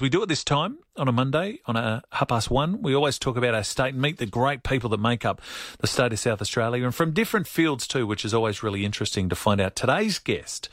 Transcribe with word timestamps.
We 0.00 0.10
do 0.10 0.22
it 0.22 0.26
this 0.26 0.44
time 0.44 0.78
on 0.96 1.08
a 1.08 1.12
Monday 1.12 1.60
on 1.64 1.74
a 1.74 2.02
half 2.12 2.28
past 2.28 2.50
one. 2.50 2.82
We 2.82 2.94
always 2.94 3.18
talk 3.18 3.36
about 3.36 3.54
our 3.54 3.64
state 3.64 3.94
and 3.94 4.02
meet 4.02 4.18
the 4.18 4.26
great 4.26 4.62
people 4.62 4.90
that 4.90 5.00
make 5.00 5.24
up 5.24 5.40
the 5.78 5.86
state 5.86 6.12
of 6.12 6.18
South 6.18 6.42
Australia 6.42 6.84
and 6.84 6.94
from 6.94 7.12
different 7.12 7.46
fields 7.46 7.86
too, 7.86 8.06
which 8.06 8.24
is 8.24 8.34
always 8.34 8.62
really 8.62 8.84
interesting 8.84 9.28
to 9.30 9.36
find 9.36 9.60
out. 9.60 9.74
Today's 9.74 10.18
guest 10.18 10.68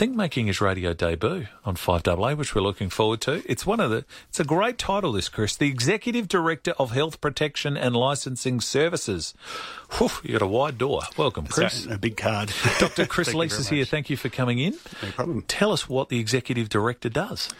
think 0.00 0.16
making 0.16 0.46
his 0.46 0.62
radio 0.62 0.94
debut 0.94 1.46
on 1.62 1.74
5AA, 1.74 2.34
which 2.34 2.54
we're 2.54 2.62
looking 2.62 2.88
forward 2.88 3.20
to. 3.20 3.42
It's 3.44 3.66
one 3.66 3.80
of 3.80 3.90
the, 3.90 4.06
it's 4.30 4.40
a 4.40 4.44
great 4.44 4.78
title, 4.78 5.12
this, 5.12 5.28
Chris. 5.28 5.56
The 5.56 5.68
Executive 5.68 6.26
Director 6.26 6.70
of 6.78 6.92
Health 6.92 7.20
Protection 7.20 7.76
and 7.76 7.94
Licensing 7.94 8.62
Services. 8.62 9.34
Whew, 9.98 10.08
you 10.22 10.32
got 10.32 10.40
a 10.40 10.46
wide 10.46 10.78
door. 10.78 11.02
Welcome, 11.18 11.46
Chris. 11.46 11.84
A 11.84 11.98
big 11.98 12.16
card. 12.16 12.50
Dr. 12.78 13.04
Chris 13.04 13.34
Lease 13.34 13.58
is 13.58 13.68
here. 13.68 13.84
Thank 13.84 14.08
you 14.08 14.16
for 14.16 14.30
coming 14.30 14.58
in. 14.58 14.72
No 15.02 15.10
problem. 15.10 15.42
Tell 15.42 15.70
us 15.70 15.86
what 15.86 16.08
the 16.08 16.18
Executive 16.18 16.70
Director 16.70 17.10
does. 17.10 17.50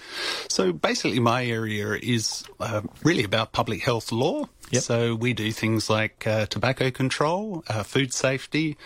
So 0.49 0.73
basically, 0.73 1.21
my 1.21 1.45
area 1.45 1.93
is 1.93 2.45
uh, 2.59 2.81
really 3.05 3.25
about 3.25 3.53
public 3.53 3.83
health 3.83 4.13
law. 4.13 4.47
Yep. 4.71 4.83
So 4.83 5.15
we 5.17 5.33
do 5.33 5.51
things 5.51 5.91
like 5.91 6.27
uh, 6.27 6.47
tobacco 6.47 6.91
control, 6.93 7.65
uh, 7.69 7.83
food 7.83 8.15
safety, 8.15 8.77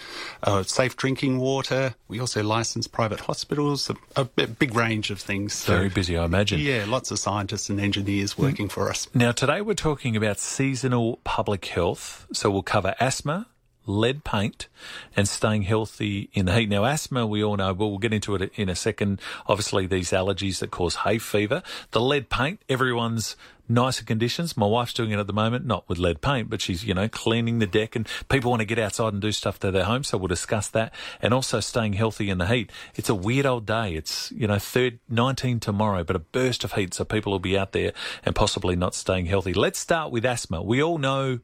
uh, 0.42 0.62
safe 0.62 0.96
drinking 0.96 1.38
water. 1.38 1.94
We 2.08 2.20
also 2.20 2.42
license 2.42 2.86
private 2.86 3.20
hospitals, 3.20 3.43
a, 3.90 3.96
a 4.16 4.24
big 4.24 4.74
range 4.74 5.10
of 5.10 5.20
things. 5.20 5.64
Very 5.64 5.88
busy, 5.88 6.16
I 6.16 6.24
imagine. 6.24 6.60
Yeah, 6.60 6.84
lots 6.86 7.10
of 7.10 7.18
scientists 7.18 7.68
and 7.70 7.80
engineers 7.80 8.36
working 8.38 8.68
for 8.68 8.88
us. 8.88 9.08
Now, 9.14 9.32
today 9.32 9.60
we're 9.60 9.74
talking 9.74 10.16
about 10.16 10.38
seasonal 10.38 11.18
public 11.24 11.66
health. 11.66 12.26
So 12.32 12.50
we'll 12.50 12.62
cover 12.62 12.94
asthma, 13.00 13.46
lead 13.86 14.24
paint 14.24 14.68
and 15.16 15.28
staying 15.28 15.62
healthy 15.62 16.30
in 16.32 16.46
the 16.46 16.54
heat. 16.54 16.68
Now, 16.68 16.84
asthma, 16.84 17.26
we 17.26 17.42
all 17.44 17.56
know, 17.56 17.74
but 17.74 17.86
we'll 17.86 17.98
get 17.98 18.12
into 18.12 18.34
it 18.34 18.52
in 18.54 18.68
a 18.68 18.74
second. 18.74 19.20
Obviously, 19.46 19.86
these 19.86 20.10
allergies 20.10 20.58
that 20.60 20.70
cause 20.70 20.96
hay 20.96 21.18
fever. 21.18 21.62
The 21.90 22.00
lead 22.00 22.30
paint, 22.30 22.60
everyone's 22.68 23.36
nicer 23.68 24.04
conditions. 24.04 24.56
My 24.56 24.66
wife's 24.66 24.92
doing 24.92 25.10
it 25.10 25.18
at 25.18 25.26
the 25.26 25.32
moment, 25.32 25.66
not 25.66 25.88
with 25.88 25.98
lead 25.98 26.20
paint, 26.20 26.50
but 26.50 26.60
she's, 26.60 26.84
you 26.84 26.94
know, 26.94 27.08
cleaning 27.08 27.58
the 27.58 27.66
deck 27.66 27.96
and 27.96 28.06
people 28.28 28.50
want 28.50 28.60
to 28.60 28.66
get 28.66 28.78
outside 28.78 29.12
and 29.12 29.22
do 29.22 29.32
stuff 29.32 29.58
to 29.60 29.70
their 29.70 29.84
home. 29.84 30.04
So 30.04 30.18
we'll 30.18 30.28
discuss 30.28 30.68
that 30.68 30.92
and 31.22 31.32
also 31.32 31.60
staying 31.60 31.94
healthy 31.94 32.30
in 32.30 32.38
the 32.38 32.46
heat. 32.46 32.70
It's 32.94 33.08
a 33.08 33.14
weird 33.14 33.46
old 33.46 33.66
day. 33.66 33.94
It's, 33.94 34.30
you 34.32 34.46
know, 34.46 34.58
third, 34.58 34.98
19 35.08 35.60
tomorrow, 35.60 36.04
but 36.04 36.16
a 36.16 36.20
burst 36.20 36.64
of 36.64 36.72
heat. 36.72 36.94
So 36.94 37.04
people 37.04 37.32
will 37.32 37.38
be 37.38 37.58
out 37.58 37.72
there 37.72 37.92
and 38.24 38.34
possibly 38.34 38.76
not 38.76 38.94
staying 38.94 39.26
healthy. 39.26 39.54
Let's 39.54 39.78
start 39.78 40.10
with 40.10 40.24
asthma. 40.24 40.62
We 40.62 40.82
all 40.82 40.98
know 40.98 41.40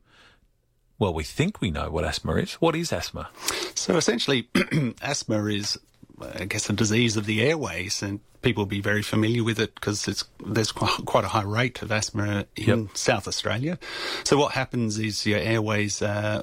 well, 1.00 1.14
we 1.14 1.25
think 1.25 1.62
we 1.62 1.70
know 1.70 1.91
what 1.91 2.05
asthma 2.05 2.34
is. 2.34 2.53
What 2.55 2.77
is 2.77 2.92
asthma? 2.92 3.31
So 3.75 3.97
essentially, 3.97 4.50
asthma 5.03 5.42
is, 5.47 5.78
I 6.22 6.44
guess, 6.44 6.68
a 6.70 6.72
disease 6.72 7.16
of 7.16 7.26
the 7.26 7.42
airways, 7.42 8.02
and 8.02 8.20
people 8.42 8.62
will 8.62 8.68
be 8.68 8.80
very 8.80 9.02
familiar 9.02 9.44
with 9.44 9.58
it 9.58 9.74
because 9.74 10.24
there's 10.44 10.72
quite 10.72 11.24
a 11.24 11.28
high 11.28 11.42
rate 11.42 11.82
of 11.82 11.92
asthma 11.92 12.46
in 12.56 12.82
yep. 12.86 12.96
South 12.96 13.28
Australia. 13.28 13.78
So 14.24 14.38
what 14.38 14.52
happens 14.52 14.98
is 14.98 15.26
your 15.26 15.38
airways 15.38 16.02
uh, 16.02 16.42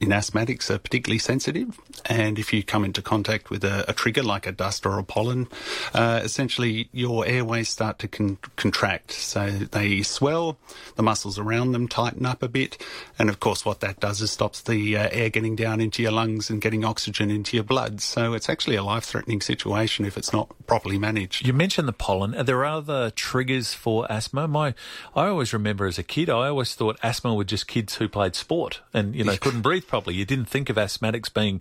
in 0.00 0.08
asthmatics 0.10 0.70
are 0.70 0.78
particularly 0.78 1.18
sensitive, 1.18 1.78
and 2.06 2.38
if 2.38 2.52
you 2.52 2.62
come 2.62 2.84
into 2.84 3.02
contact 3.02 3.50
with 3.50 3.64
a, 3.64 3.84
a 3.88 3.92
trigger 3.92 4.22
like 4.22 4.46
a 4.46 4.52
dust 4.52 4.86
or 4.86 4.98
a 4.98 5.04
pollen, 5.04 5.48
uh, 5.94 6.20
essentially 6.22 6.88
your 6.92 7.26
airways 7.26 7.68
start 7.68 7.98
to 7.98 8.08
con- 8.08 8.38
contract. 8.56 9.10
So 9.10 9.50
they 9.50 10.02
swell, 10.02 10.58
the 10.96 11.02
muscles 11.02 11.38
around 11.38 11.72
them 11.72 11.88
tighten 11.88 12.24
up 12.26 12.42
a 12.42 12.48
bit, 12.48 12.80
and 13.18 13.28
of 13.28 13.40
course, 13.40 13.64
what 13.64 13.80
that 13.80 13.98
does 13.98 14.20
is 14.20 14.30
stops 14.30 14.60
the 14.62 14.96
uh, 14.96 15.08
air 15.10 15.30
getting 15.30 15.56
down 15.56 15.80
into 15.80 16.02
your 16.02 16.12
lungs 16.12 16.48
and 16.48 16.60
getting 16.60 16.84
oxygen 16.84 17.30
into 17.30 17.56
your 17.56 17.64
blood. 17.64 18.00
So 18.00 18.34
it's 18.34 18.48
actually 18.48 18.76
a 18.76 18.84
life 18.84 19.04
threatening 19.04 19.40
situation 19.40 20.04
if 20.04 20.16
it's 20.16 20.32
not 20.32 20.54
properly 20.66 20.98
managed. 20.98 21.44
You 21.46 21.52
mentioned 21.52 21.88
the 21.88 21.92
pollen. 21.92 22.36
Are 22.36 22.44
there 22.44 22.64
other 22.64 23.10
triggers 23.10 23.74
for 23.74 24.06
asthma? 24.10 24.46
My, 24.46 24.74
I 25.16 25.26
always 25.26 25.52
remember 25.52 25.86
as 25.86 25.98
a 25.98 26.04
kid, 26.04 26.30
I 26.30 26.48
always 26.48 26.74
thought 26.74 26.98
asthma 27.02 27.34
were 27.34 27.44
just 27.44 27.66
kids 27.66 27.96
who 27.96 28.08
played 28.08 28.36
sport 28.36 28.80
and, 28.94 29.16
you 29.16 29.24
know, 29.24 29.36
couldn't 29.36 29.62
breathe 29.62 29.87
properly. 29.88 30.14
You 30.14 30.24
didn't 30.24 30.46
think 30.46 30.70
of 30.70 30.76
asthmatics 30.76 31.32
being 31.32 31.60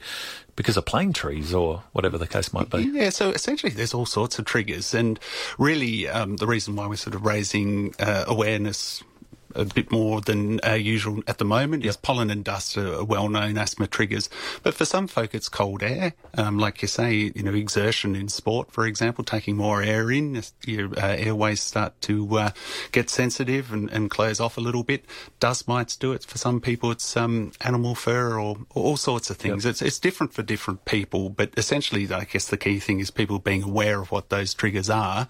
because 0.55 0.77
of 0.77 0.85
plane 0.85 1.13
trees 1.13 1.53
or 1.53 1.83
whatever 1.93 2.17
the 2.17 2.27
case 2.27 2.53
might 2.53 2.69
be. 2.69 2.83
Yeah, 2.83 3.09
so 3.09 3.31
essentially 3.31 3.71
there's 3.71 3.93
all 3.93 4.05
sorts 4.05 4.37
of 4.37 4.45
triggers. 4.45 4.93
And 4.93 5.19
really, 5.57 6.07
um, 6.07 6.35
the 6.35 6.47
reason 6.47 6.75
why 6.75 6.87
we're 6.87 6.95
sort 6.95 7.15
of 7.15 7.25
raising 7.25 7.95
uh, 7.99 8.25
awareness 8.27 9.03
a 9.55 9.65
bit 9.65 9.91
more 9.91 10.21
than 10.21 10.59
uh, 10.65 10.73
usual 10.73 11.23
at 11.27 11.37
the 11.37 11.45
moment 11.45 11.87
Yes, 11.87 11.95
pollen 11.95 12.29
and 12.29 12.43
dust 12.43 12.77
are 12.77 13.01
well-known 13.01 13.57
asthma 13.57 13.87
triggers. 13.87 14.29
But 14.61 14.73
for 14.73 14.83
some 14.83 15.07
folk, 15.07 15.33
it's 15.33 15.47
cold 15.47 15.81
air. 15.81 16.15
Um, 16.37 16.59
like 16.59 16.81
you 16.81 16.89
say, 16.89 17.31
you 17.33 17.43
know, 17.43 17.53
exertion 17.53 18.13
in 18.13 18.27
sport, 18.27 18.73
for 18.73 18.85
example, 18.85 19.23
taking 19.23 19.55
more 19.55 19.81
air 19.81 20.11
in, 20.11 20.43
your 20.65 20.89
uh, 20.99 21.15
airways 21.15 21.61
start 21.61 21.99
to 22.01 22.37
uh, 22.37 22.49
get 22.91 23.09
sensitive 23.09 23.71
and, 23.71 23.89
and, 23.89 24.09
close 24.09 24.41
off 24.41 24.57
a 24.57 24.61
little 24.61 24.83
bit. 24.83 25.05
Dust 25.39 25.65
mites 25.65 25.95
do 25.95 26.11
it. 26.11 26.25
For 26.25 26.37
some 26.37 26.59
people, 26.59 26.91
it's 26.91 27.15
um, 27.15 27.53
animal 27.61 27.95
fur 27.95 28.37
or, 28.37 28.57
or, 28.75 28.83
all 28.83 28.97
sorts 28.97 29.29
of 29.29 29.37
things. 29.37 29.63
Yep. 29.63 29.71
It's, 29.71 29.81
it's 29.81 29.99
different 29.99 30.33
for 30.33 30.43
different 30.43 30.83
people, 30.83 31.29
but 31.29 31.51
essentially, 31.55 32.11
I 32.11 32.25
guess 32.25 32.49
the 32.49 32.57
key 32.57 32.79
thing 32.79 32.99
is 32.99 33.11
people 33.11 33.39
being 33.39 33.63
aware 33.63 34.01
of 34.01 34.11
what 34.11 34.27
those 34.27 34.53
triggers 34.53 34.89
are 34.89 35.29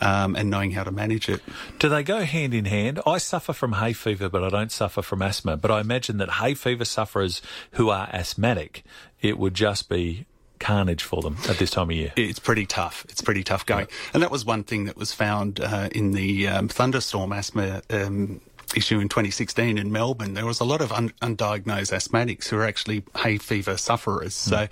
um, 0.00 0.36
and 0.36 0.50
knowing 0.50 0.72
how 0.72 0.84
to 0.84 0.92
manage 0.92 1.30
it. 1.30 1.40
Do 1.78 1.88
they 1.88 2.02
go 2.02 2.24
hand 2.24 2.52
in 2.52 2.66
hand? 2.66 3.00
I 3.06 3.16
suffer 3.16 3.53
from 3.54 3.74
hay 3.74 3.92
fever, 3.92 4.28
but 4.28 4.44
I 4.44 4.48
don't 4.50 4.70
suffer 4.72 5.02
from 5.02 5.22
asthma. 5.22 5.56
But 5.56 5.70
I 5.70 5.80
imagine 5.80 6.18
that 6.18 6.30
hay 6.32 6.54
fever 6.54 6.84
sufferers 6.84 7.40
who 7.72 7.88
are 7.90 8.08
asthmatic, 8.12 8.84
it 9.22 9.38
would 9.38 9.54
just 9.54 9.88
be 9.88 10.26
carnage 10.58 11.02
for 11.02 11.20
them 11.20 11.36
at 11.48 11.58
this 11.58 11.70
time 11.70 11.90
of 11.90 11.96
year. 11.96 12.12
It's 12.16 12.38
pretty 12.38 12.64
tough. 12.66 13.04
It's 13.08 13.20
pretty 13.20 13.44
tough 13.44 13.66
going. 13.66 13.86
And 14.12 14.22
that 14.22 14.30
was 14.30 14.44
one 14.44 14.64
thing 14.64 14.84
that 14.84 14.96
was 14.96 15.12
found 15.12 15.60
uh, 15.60 15.88
in 15.92 16.12
the 16.12 16.48
um, 16.48 16.68
thunderstorm 16.68 17.32
asthma 17.32 17.82
um, 17.90 18.40
issue 18.76 19.00
in 19.00 19.08
2016 19.08 19.78
in 19.78 19.92
Melbourne, 19.92 20.34
there 20.34 20.46
was 20.46 20.60
a 20.60 20.64
lot 20.64 20.80
of 20.80 20.92
un- 20.92 21.12
undiagnosed 21.22 21.92
asthmatics 21.92 22.48
who 22.48 22.56
are 22.56 22.66
actually 22.66 23.04
hay 23.16 23.38
fever 23.38 23.76
sufferers. 23.76 24.34
Mm. 24.34 24.48
So 24.48 24.68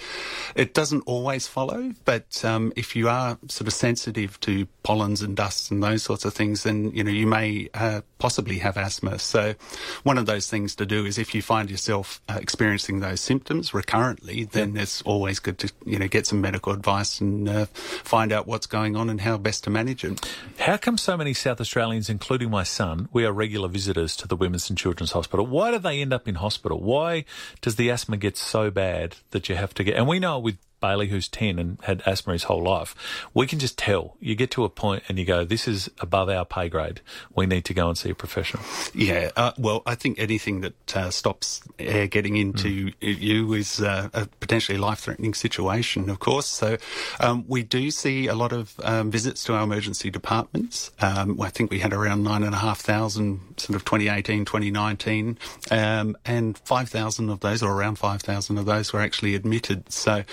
it 0.54 0.74
doesn't 0.74 1.02
always 1.06 1.46
follow, 1.46 1.92
but 2.04 2.44
um, 2.44 2.72
if 2.76 2.96
you 2.96 3.08
are 3.08 3.38
sort 3.48 3.68
of 3.68 3.74
sensitive 3.74 4.38
to 4.40 4.66
pollens 4.82 5.22
and 5.22 5.36
dusts 5.36 5.70
and 5.70 5.82
those 5.82 6.02
sorts 6.02 6.24
of 6.24 6.34
things, 6.34 6.64
then 6.64 6.90
you 6.92 7.04
know 7.04 7.10
you 7.10 7.26
may 7.26 7.68
uh, 7.74 8.00
possibly 8.18 8.58
have 8.58 8.76
asthma. 8.76 9.18
So 9.18 9.54
one 10.02 10.18
of 10.18 10.26
those 10.26 10.48
things 10.48 10.74
to 10.76 10.86
do 10.86 11.04
is 11.04 11.18
if 11.18 11.34
you 11.34 11.42
find 11.42 11.70
yourself 11.70 12.20
uh, 12.28 12.38
experiencing 12.40 13.00
those 13.00 13.20
symptoms 13.20 13.72
recurrently, 13.72 14.44
then 14.44 14.74
yep. 14.74 14.82
it's 14.82 15.02
always 15.02 15.38
good 15.38 15.58
to 15.58 15.72
you 15.84 15.98
know 15.98 16.08
get 16.08 16.26
some 16.26 16.40
medical 16.40 16.72
advice 16.72 17.20
and 17.20 17.48
uh, 17.48 17.66
find 17.66 18.32
out 18.32 18.46
what's 18.46 18.66
going 18.66 18.96
on 18.96 19.08
and 19.08 19.20
how 19.20 19.36
best 19.38 19.64
to 19.64 19.70
manage 19.70 20.04
it. 20.04 20.20
How 20.58 20.76
come 20.76 20.98
so 20.98 21.16
many 21.16 21.34
South 21.34 21.60
Australians, 21.60 22.08
including 22.08 22.50
my 22.50 22.64
son, 22.64 23.08
we 23.12 23.24
are 23.24 23.32
regular 23.32 23.68
visitors? 23.68 23.91
Visitors 23.92 24.16
to 24.16 24.28
the 24.28 24.36
Women's 24.36 24.68
and 24.70 24.78
Children's 24.78 25.12
Hospital. 25.12 25.46
Why 25.46 25.70
do 25.70 25.78
they 25.78 26.00
end 26.00 26.12
up 26.12 26.26
in 26.26 26.36
hospital? 26.36 26.80
Why 26.80 27.24
does 27.60 27.76
the 27.76 27.90
asthma 27.90 28.16
get 28.16 28.36
so 28.36 28.70
bad 28.70 29.16
that 29.30 29.48
you 29.48 29.54
have 29.54 29.74
to 29.74 29.84
get? 29.84 29.96
And 29.96 30.08
we 30.08 30.18
know 30.18 30.38
with 30.38 30.56
Bailey, 30.82 31.08
who's 31.08 31.28
10 31.28 31.58
and 31.58 31.78
had 31.84 32.02
asthma 32.04 32.34
his 32.34 32.44
whole 32.44 32.62
life, 32.62 32.94
we 33.32 33.46
can 33.46 33.58
just 33.58 33.78
tell. 33.78 34.16
You 34.20 34.34
get 34.34 34.50
to 34.52 34.64
a 34.64 34.68
point 34.68 35.04
and 35.08 35.18
you 35.18 35.24
go, 35.24 35.44
this 35.44 35.66
is 35.66 35.90
above 36.00 36.28
our 36.28 36.44
pay 36.44 36.68
grade. 36.68 37.00
We 37.34 37.46
need 37.46 37.64
to 37.66 37.74
go 37.74 37.88
and 37.88 37.96
see 37.96 38.10
a 38.10 38.14
professional. 38.14 38.62
Yeah, 38.94 39.30
uh, 39.36 39.52
well, 39.56 39.82
I 39.86 39.94
think 39.94 40.18
anything 40.18 40.60
that 40.60 40.96
uh, 40.96 41.10
stops 41.10 41.62
air 41.78 42.06
getting 42.06 42.36
into 42.36 42.90
mm. 42.90 42.94
you 43.00 43.54
is 43.54 43.80
uh, 43.80 44.10
a 44.12 44.26
potentially 44.26 44.76
life 44.76 44.98
threatening 44.98 45.32
situation, 45.32 46.10
of 46.10 46.18
course. 46.18 46.46
So 46.46 46.76
um, 47.20 47.44
we 47.48 47.62
do 47.62 47.90
see 47.90 48.26
a 48.26 48.34
lot 48.34 48.52
of 48.52 48.78
um, 48.82 49.10
visits 49.10 49.44
to 49.44 49.54
our 49.54 49.62
emergency 49.62 50.10
departments. 50.10 50.90
Um, 51.00 51.40
I 51.40 51.48
think 51.48 51.70
we 51.70 51.78
had 51.78 51.92
around 51.92 52.22
9,500 52.24 53.60
sort 53.60 53.76
of 53.76 53.84
2018, 53.84 54.44
2019, 54.44 55.38
um, 55.70 56.16
and 56.24 56.58
5,000 56.58 57.30
of 57.30 57.40
those, 57.40 57.62
or 57.62 57.72
around 57.72 57.96
5,000 57.96 58.58
of 58.58 58.66
those, 58.66 58.92
were 58.92 59.00
actually 59.00 59.34
admitted. 59.34 59.90
So 59.92 60.24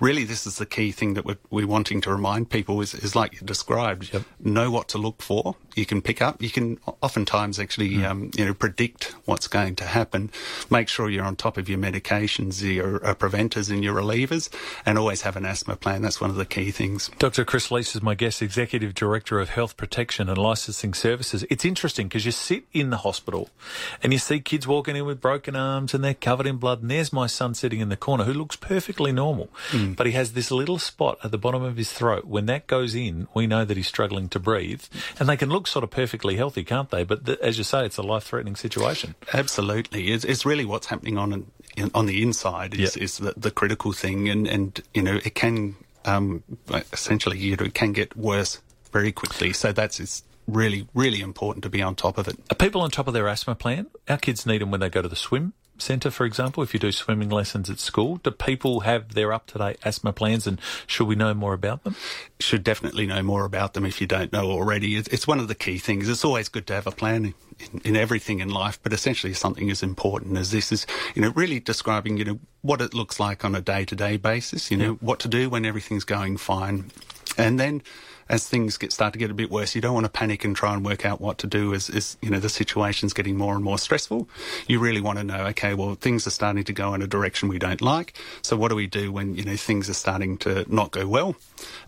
really 0.00 0.24
this 0.24 0.46
is 0.46 0.58
the 0.58 0.66
key 0.66 0.92
thing 0.92 1.14
that 1.14 1.24
we're, 1.24 1.38
we're 1.50 1.66
wanting 1.66 2.00
to 2.02 2.10
remind 2.10 2.50
people 2.50 2.80
is, 2.80 2.94
is 2.94 3.16
like 3.16 3.40
you 3.40 3.46
described, 3.46 4.12
yep. 4.12 4.22
know 4.40 4.70
what 4.70 4.88
to 4.88 4.98
look 4.98 5.22
for. 5.22 5.56
You 5.74 5.86
can 5.86 6.02
pick 6.02 6.20
up, 6.20 6.42
you 6.42 6.50
can 6.50 6.78
oftentimes 7.02 7.58
actually, 7.58 7.90
mm. 7.90 8.04
um, 8.04 8.30
you 8.36 8.44
know, 8.44 8.54
predict 8.54 9.14
what's 9.24 9.48
going 9.48 9.76
to 9.76 9.84
happen. 9.84 10.30
Make 10.70 10.88
sure 10.88 11.08
you're 11.08 11.24
on 11.24 11.36
top 11.36 11.56
of 11.56 11.68
your 11.68 11.78
medications, 11.78 12.62
your 12.62 13.04
uh, 13.04 13.14
preventers 13.14 13.70
and 13.70 13.82
your 13.82 13.94
relievers, 13.94 14.48
and 14.84 14.98
always 14.98 15.22
have 15.22 15.36
an 15.36 15.44
asthma 15.44 15.76
plan. 15.76 16.02
That's 16.02 16.20
one 16.20 16.30
of 16.30 16.36
the 16.36 16.44
key 16.44 16.70
things. 16.70 17.10
Dr. 17.18 17.44
Chris 17.44 17.70
Lease 17.70 17.94
is 17.94 18.02
my 18.02 18.14
guest, 18.14 18.42
Executive 18.42 18.94
Director 18.94 19.40
of 19.40 19.50
Health 19.50 19.76
Protection 19.76 20.28
and 20.28 20.38
Licensing 20.38 20.94
Services. 20.94 21.44
It's 21.50 21.64
interesting 21.64 22.08
because 22.08 22.26
you 22.26 22.32
sit 22.32 22.64
in 22.72 22.90
the 22.90 22.98
hospital 22.98 23.50
and 24.02 24.12
you 24.12 24.18
see 24.18 24.40
kids 24.40 24.66
walking 24.66 24.96
in 24.96 25.04
with 25.04 25.20
broken 25.20 25.54
arms 25.54 25.94
and 25.94 26.02
they're 26.02 26.14
covered 26.14 26.46
in 26.46 26.56
blood, 26.56 26.82
and 26.82 26.90
there's 26.90 27.12
my 27.12 27.26
son 27.26 27.54
sitting 27.54 27.80
in 27.80 27.88
the 27.88 27.96
corner 27.96 28.24
who 28.24 28.32
looks 28.32 28.56
perfectly 28.56 29.12
normal. 29.12 29.48
Mm. 29.70 29.87
Mm. 29.92 29.96
But 29.96 30.06
he 30.06 30.12
has 30.12 30.32
this 30.32 30.50
little 30.50 30.78
spot 30.78 31.18
at 31.22 31.30
the 31.30 31.38
bottom 31.38 31.62
of 31.62 31.76
his 31.76 31.92
throat. 31.92 32.24
When 32.24 32.46
that 32.46 32.66
goes 32.66 32.94
in, 32.94 33.28
we 33.34 33.46
know 33.46 33.64
that 33.64 33.76
he's 33.76 33.88
struggling 33.88 34.28
to 34.30 34.38
breathe. 34.38 34.82
And 35.18 35.28
they 35.28 35.36
can 35.36 35.48
look 35.50 35.66
sort 35.66 35.84
of 35.84 35.90
perfectly 35.90 36.36
healthy, 36.36 36.64
can't 36.64 36.90
they? 36.90 37.04
But 37.04 37.24
the, 37.24 37.42
as 37.42 37.58
you 37.58 37.64
say, 37.64 37.84
it's 37.84 37.96
a 37.96 38.02
life 38.02 38.24
threatening 38.24 38.56
situation. 38.56 39.14
Absolutely. 39.32 40.12
It's, 40.12 40.24
it's, 40.24 40.46
really 40.46 40.64
what's 40.64 40.86
happening 40.86 41.18
on 41.18 41.50
on 41.94 42.06
the 42.06 42.22
inside 42.22 42.74
is, 42.74 42.96
yep. 42.96 43.02
is 43.02 43.18
the, 43.18 43.34
the, 43.36 43.50
critical 43.50 43.92
thing. 43.92 44.28
And, 44.28 44.48
and, 44.48 44.80
you 44.94 45.02
know, 45.02 45.20
it 45.24 45.34
can 45.34 45.76
um, 46.04 46.42
essentially, 46.92 47.38
you 47.38 47.56
know, 47.56 47.66
it 47.66 47.74
can 47.74 47.92
get 47.92 48.16
worse 48.16 48.60
very 48.92 49.12
quickly. 49.12 49.52
So 49.52 49.72
that's 49.72 50.22
really, 50.46 50.88
really 50.94 51.20
important 51.20 51.62
to 51.64 51.70
be 51.70 51.82
on 51.82 51.94
top 51.94 52.18
of 52.18 52.26
it. 52.26 52.38
Are 52.50 52.54
people 52.54 52.80
on 52.80 52.90
top 52.90 53.06
of 53.06 53.14
their 53.14 53.28
asthma 53.28 53.54
plan? 53.54 53.86
Our 54.08 54.18
kids 54.18 54.46
need 54.46 54.60
them 54.60 54.70
when 54.70 54.80
they 54.80 54.88
go 54.88 55.02
to 55.02 55.08
the 55.08 55.16
swim 55.16 55.52
centre, 55.82 56.10
for 56.10 56.24
example, 56.24 56.62
if 56.62 56.74
you 56.74 56.80
do 56.80 56.92
swimming 56.92 57.28
lessons 57.28 57.70
at 57.70 57.78
school? 57.78 58.16
Do 58.16 58.30
people 58.30 58.80
have 58.80 59.14
their 59.14 59.32
up 59.32 59.46
to 59.48 59.58
date 59.58 59.78
asthma 59.84 60.12
plans 60.12 60.46
and 60.46 60.60
should 60.86 61.06
we 61.06 61.14
know 61.14 61.34
more 61.34 61.54
about 61.54 61.84
them? 61.84 61.96
Should 62.40 62.64
definitely 62.64 63.06
know 63.06 63.22
more 63.22 63.44
about 63.44 63.74
them 63.74 63.84
if 63.84 64.00
you 64.00 64.06
don't 64.06 64.32
know 64.32 64.50
already. 64.50 64.96
It's 64.96 65.26
one 65.26 65.40
of 65.40 65.48
the 65.48 65.54
key 65.54 65.78
things. 65.78 66.08
It's 66.08 66.24
always 66.24 66.48
good 66.48 66.66
to 66.68 66.74
have 66.74 66.86
a 66.86 66.92
plan 66.92 67.34
in, 67.58 67.80
in 67.84 67.96
everything 67.96 68.40
in 68.40 68.48
life, 68.48 68.78
but 68.82 68.92
essentially 68.92 69.34
something 69.34 69.70
as 69.70 69.82
important 69.82 70.36
as 70.36 70.50
this 70.50 70.72
is, 70.72 70.86
you 71.14 71.22
know, 71.22 71.30
really 71.30 71.60
describing, 71.60 72.16
you 72.16 72.24
know, 72.24 72.38
what 72.62 72.80
it 72.80 72.94
looks 72.94 73.20
like 73.20 73.44
on 73.44 73.54
a 73.54 73.60
day 73.60 73.84
to 73.84 73.94
day 73.94 74.16
basis, 74.16 74.70
you 74.70 74.76
know, 74.76 74.94
what 74.94 75.18
to 75.20 75.28
do 75.28 75.48
when 75.48 75.64
everything's 75.64 76.04
going 76.04 76.36
fine. 76.36 76.90
And 77.38 77.58
then 77.58 77.82
as 78.28 78.46
things 78.46 78.76
get 78.76 78.92
start 78.92 79.12
to 79.14 79.18
get 79.18 79.30
a 79.30 79.34
bit 79.34 79.50
worse, 79.50 79.74
you 79.74 79.80
don't 79.80 79.94
want 79.94 80.04
to 80.04 80.10
panic 80.10 80.44
and 80.44 80.54
try 80.54 80.74
and 80.74 80.84
work 80.84 81.06
out 81.06 81.20
what 81.20 81.38
to 81.38 81.46
do 81.46 81.72
as, 81.74 81.88
as 81.88 82.16
you 82.20 82.30
know 82.30 82.40
the 82.40 82.48
situation's 82.48 83.12
getting 83.12 83.36
more 83.36 83.54
and 83.54 83.64
more 83.64 83.78
stressful. 83.78 84.28
You 84.66 84.78
really 84.80 85.00
want 85.00 85.18
to 85.18 85.24
know, 85.24 85.46
okay, 85.46 85.74
well 85.74 85.94
things 85.94 86.26
are 86.26 86.30
starting 86.30 86.64
to 86.64 86.72
go 86.72 86.94
in 86.94 87.02
a 87.02 87.06
direction 87.06 87.48
we 87.48 87.58
don't 87.58 87.80
like. 87.80 88.14
So 88.42 88.56
what 88.56 88.68
do 88.68 88.74
we 88.74 88.86
do 88.86 89.10
when 89.10 89.34
you 89.34 89.44
know 89.44 89.56
things 89.56 89.88
are 89.88 89.94
starting 89.94 90.36
to 90.38 90.66
not 90.72 90.90
go 90.90 91.06
well? 91.06 91.36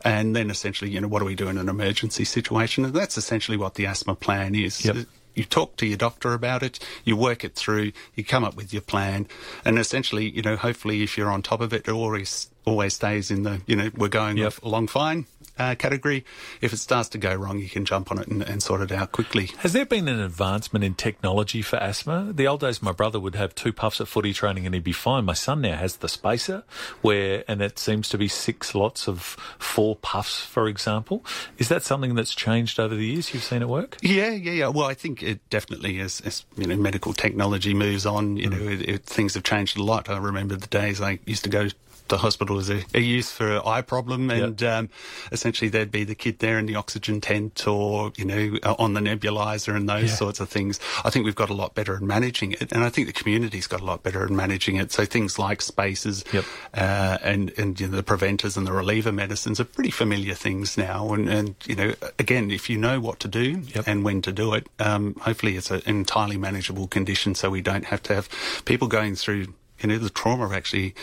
And 0.05 0.35
then 0.35 0.50
essentially, 0.50 0.91
you 0.91 1.00
know, 1.00 1.08
what 1.08 1.19
do 1.19 1.26
we 1.26 1.35
do 1.35 1.49
in 1.49 1.58
an 1.58 1.69
emergency 1.69 2.25
situation? 2.25 2.85
And 2.85 2.94
that's 2.94 3.19
essentially 3.19 3.56
what 3.56 3.75
the 3.75 3.87
asthma 3.87 4.14
plan 4.14 4.55
is. 4.55 4.85
Yep 4.85 5.06
you 5.35 5.44
talk 5.44 5.76
to 5.76 5.87
your 5.87 5.96
doctor 5.96 6.35
about 6.35 6.62
it, 6.62 6.79
you 7.05 7.17
work 7.17 7.44
it 7.44 7.55
through, 7.55 7.93
you 8.14 8.25
come 8.25 8.44
up 8.44 8.56
with 8.56 8.73
your 8.73 8.82
plan, 8.82 9.26
and 9.64 9.79
essentially, 9.79 10.29
you 10.29 10.43
know, 10.43 10.56
hopefully, 10.56 11.03
if 11.03 11.17
you're 11.17 11.31
on 11.31 11.41
top 11.41 11.61
of 11.61 11.73
it, 11.73 11.87
it 11.87 11.93
always 11.93 12.50
always 12.65 12.95
stays 12.95 13.31
in 13.31 13.43
the, 13.43 13.61
you 13.67 13.77
know, 13.77 13.91
we're 13.97 14.09
going 14.09 14.37
yep. 14.37 14.55
along 14.62 14.89
fine 14.89 15.27
uh, 15.61 15.75
category. 15.75 16.25
If 16.61 16.73
it 16.73 16.79
starts 16.79 17.11
to 17.11 17.19
go 17.19 17.35
wrong, 17.35 17.59
you 17.59 17.69
can 17.69 17.85
jump 17.85 18.11
on 18.11 18.19
it 18.19 18.29
and, 18.29 18.43
and, 18.43 18.62
sort 18.62 18.81
it 18.81 18.93
out 18.93 19.12
quickly. 19.12 19.51
Has 19.59 19.73
there 19.73 19.85
been 19.85 20.09
an 20.09 20.21
advancement 20.21 20.85
in 20.85 20.95
technology 20.95 21.61
for 21.61 21.77
asthma? 21.77 22.33
The 22.35 22.47
old 22.47 22.61
days, 22.61 22.83
my 22.83 22.93
brother 22.93 23.21
would 23.21 23.35
have 23.35 23.55
two 23.55 23.73
puffs 23.73 24.01
at 24.01 24.09
footy 24.09 24.33
training 24.33 24.65
and 24.65 24.75
he'd 24.75 24.85
be 24.85 24.93
fine. 24.93 25.25
My 25.25 25.35
son 25.35 25.61
now 25.61 25.77
has 25.77 25.97
the 25.97 26.09
spacer, 26.09 26.65
where 27.03 27.45
and 27.47 27.61
it 27.61 27.79
seems 27.79 28.09
to 28.11 28.19
be 28.19 28.29
six 28.29 28.75
lots 28.75 29.06
of 29.06 29.19
four 29.59 29.97
puffs, 29.97 30.41
for 30.41 30.67
example. 30.67 31.25
Is 31.59 31.69
that 31.69 31.83
something 31.83 32.15
that's 32.15 32.35
changed 32.35 32.81
over 32.81 32.95
the 32.95 33.06
years? 33.06 33.35
You've 33.35 33.45
seen 33.45 33.63
it 33.63 33.69
work? 33.69 33.99
Yeah, 34.03 34.31
yeah, 34.31 34.53
yeah. 34.53 34.69
Well, 34.69 34.87
I 34.87 34.95
think 34.95 35.23
it 35.23 35.49
definitely 35.51 35.99
is, 35.99 36.21
as 36.23 36.45
you 36.56 36.67
know 36.67 36.77
medical 36.77 37.13
technology 37.13 37.75
moves 37.75 38.06
on, 38.06 38.37
you 38.37 38.49
mm. 38.49 38.59
know, 38.59 38.71
it, 38.71 38.89
it, 38.89 39.05
things 39.05 39.35
have 39.35 39.43
changed 39.43 39.79
a 39.79 39.83
lot. 39.83 40.09
I 40.09 40.17
remember 40.17 40.56
the 40.56 40.67
days 40.67 41.01
I 41.01 41.19
used 41.27 41.45
to 41.45 41.51
go 41.51 41.69
the 42.11 42.19
hospital 42.19 42.59
as 42.59 42.71
a, 42.71 42.85
a 42.95 43.01
use 43.01 43.31
for 43.31 43.57
an 43.57 43.62
eye 43.65 43.83
problem, 43.83 44.31
and 44.31 44.61
yep. 44.61 44.73
um, 44.73 44.89
essentially 45.33 45.69
there'd 45.69 45.91
be 45.91 46.05
the 46.05 46.15
kid 46.15 46.39
there 46.41 46.59
in 46.59 46.67
the 46.67 46.77
oxygen 46.77 47.21
tent 47.21 47.67
or 47.67 48.12
you 48.17 48.25
know 48.25 48.59
uh, 48.62 48.75
on 48.79 48.95
the 48.95 49.01
nebulizer 49.01 49.75
and 49.75 49.89
those 49.89 50.11
yeah. 50.11 50.15
sorts 50.15 50.41
of 50.41 50.49
things. 50.49 50.79
I 51.05 51.11
think 51.11 51.25
we've 51.25 51.35
got 51.35 51.51
a 51.51 51.55
lot 51.55 51.75
better 51.75 51.97
at 51.97 52.03
managing 52.03 52.53
it, 52.53 52.73
and 52.73 52.85
I 52.85 52.91
think 52.91 53.07
the 53.07 53.12
community's 53.12 53.67
got 53.67 53.81
a 53.81 53.85
lot 53.85 54.03
better 54.03 54.25
at 54.25 54.31
managing 54.31 54.77
it. 54.77 54.93
So 54.93 55.05
things 55.05 55.39
like 55.39 55.62
spaces 55.62 56.25
yep. 56.33 56.45
uh, 56.75 57.19
and 57.23 57.53
and 57.57 57.81
you 57.81 57.89
know, 57.89 57.97
the 57.97 58.03
preventers 58.03 58.56
and 58.56 58.67
the 58.67 58.73
reliever 58.73 59.13
medicines 59.13 59.61
are 59.61 59.65
pretty 59.65 59.91
familiar 59.91 60.35
things 60.35 60.77
now. 60.77 61.13
And, 61.13 61.29
and 61.29 61.55
you 61.67 61.77
know, 61.77 61.95
again, 62.19 62.51
if 62.51 62.69
you 62.69 62.77
know 62.77 63.01
what 63.01 63.21
to 63.21 63.29
do 63.29 63.63
yep. 63.75 63.85
and 63.87 64.05
when 64.05 64.23
to 64.23 64.33
do 64.33 64.55
it, 64.55 64.67
um, 64.79 65.15
hopefully 65.21 65.56
it's 65.56 65.71
an 65.71 65.83
entirely 65.87 66.37
manageable 66.37 66.87
condition, 66.87 67.35
so 67.35 67.51
we 67.51 67.61
don't 67.61 67.87
have 67.87 68.03
to 68.05 68.15
have 68.15 68.29
people 68.65 68.89
going 68.89 69.15
through 69.15 69.47
you 69.82 69.88
know, 69.88 69.99
the 69.99 70.11
trauma 70.11 70.44
of 70.44 70.53
actually, 70.53 70.94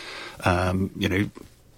um, 0.45 0.91
you 0.97 1.09
know, 1.09 1.29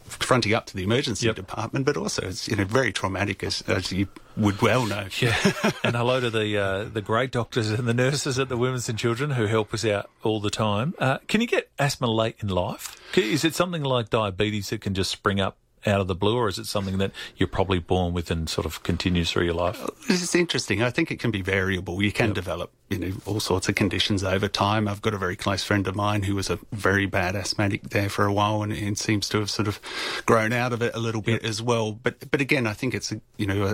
fronting 0.10 0.54
up 0.54 0.66
to 0.68 0.75
the 0.75 0.84
emergency 0.84 1.28
yep. 1.28 1.36
department, 1.36 1.86
but 1.86 1.96
also 1.96 2.24
it's 2.24 2.48
you 2.48 2.56
know 2.56 2.66
very 2.66 2.92
traumatic 2.92 3.44
as, 3.44 3.62
as 3.68 3.92
you 3.92 4.07
would 4.36 4.62
well 4.62 4.86
know. 4.86 5.07
Yeah, 5.19 5.36
and 5.84 5.96
hello 5.96 6.19
to 6.19 6.30
the 6.30 6.57
uh, 6.57 6.84
the 6.86 7.01
great 7.01 7.31
doctors 7.31 7.69
and 7.69 7.88
the 7.88 7.94
nurses 7.94 8.40
at 8.40 8.50
the 8.50 8.57
Women's 8.57 8.90
and 8.90 8.98
Children 8.98 9.31
who 9.31 9.46
help 9.46 9.74
us 9.74 9.86
out 9.86 10.10
all 10.24 10.40
the 10.40 10.50
time. 10.50 10.94
Uh, 10.98 11.18
can 11.28 11.42
you 11.42 11.48
get 11.48 11.69
asthma 11.78 12.07
late 12.07 12.38
in 12.40 12.48
life? 12.48 12.96
Is 13.18 13.44
it 13.44 13.56
something 13.56 13.84
like 13.84 14.10
diabetes 14.10 14.69
that 14.69 14.81
can 14.81 14.94
just 14.94 15.12
spring 15.12 15.40
up 15.40 15.57
out 15.86 16.02
of 16.02 16.08
the 16.08 16.16
blue, 16.16 16.36
or 16.36 16.48
is 16.48 16.58
it 16.58 16.66
something 16.66 16.98
that 16.98 17.12
you're 17.38 17.48
probably 17.48 17.80
born 17.80 18.14
with 18.14 18.31
and 18.31 18.50
sort 18.50 18.66
of 18.66 18.84
continues 18.84 19.31
through 19.31 19.46
your 19.46 19.54
life? 19.54 19.81
It's 20.10 20.36
interesting. 20.36 20.81
I 20.81 20.90
think 20.90 21.12
it 21.12 21.20
can 21.20 21.31
be 21.31 21.42
variable. 21.42 22.02
You 22.02 22.12
can 22.12 22.28
yep. 22.28 22.36
develop, 22.36 22.72
you 22.90 22.98
know, 22.98 23.12
all 23.26 23.40
sorts 23.40 23.70
of 23.70 23.76
conditions 23.76 24.24
over 24.24 24.48
time. 24.48 24.88
I've 24.88 25.02
got 25.02 25.14
a 25.14 25.18
very 25.18 25.36
close 25.36 25.64
friend 25.64 25.88
of 25.88 25.96
mine 25.96 26.24
who 26.24 26.36
was 26.36 26.50
a 26.50 26.60
very 26.72 27.06
bad 27.06 27.36
asthmatic 27.36 27.90
there 27.90 28.10
for 28.10 28.26
a 28.26 28.34
while, 28.34 28.64
and, 28.64 28.74
and 28.74 28.98
seems 28.98 29.30
to 29.30 29.40
have 29.40 29.50
sort 29.50 29.68
of 29.68 29.80
grown 30.26 30.54
out 30.54 30.74
of 30.74 30.81
it 30.81 30.96
a 30.96 31.00
little 31.00 31.22
bit 31.22 31.42
yep. 31.42 31.50
as 31.50 31.62
well. 31.62 31.92
But 31.92 32.30
but 32.32 32.42
again, 32.42 32.68
I 32.68 32.74
think 32.74 32.94
it's 32.94 33.14
you 33.38 33.48
know 33.48 33.74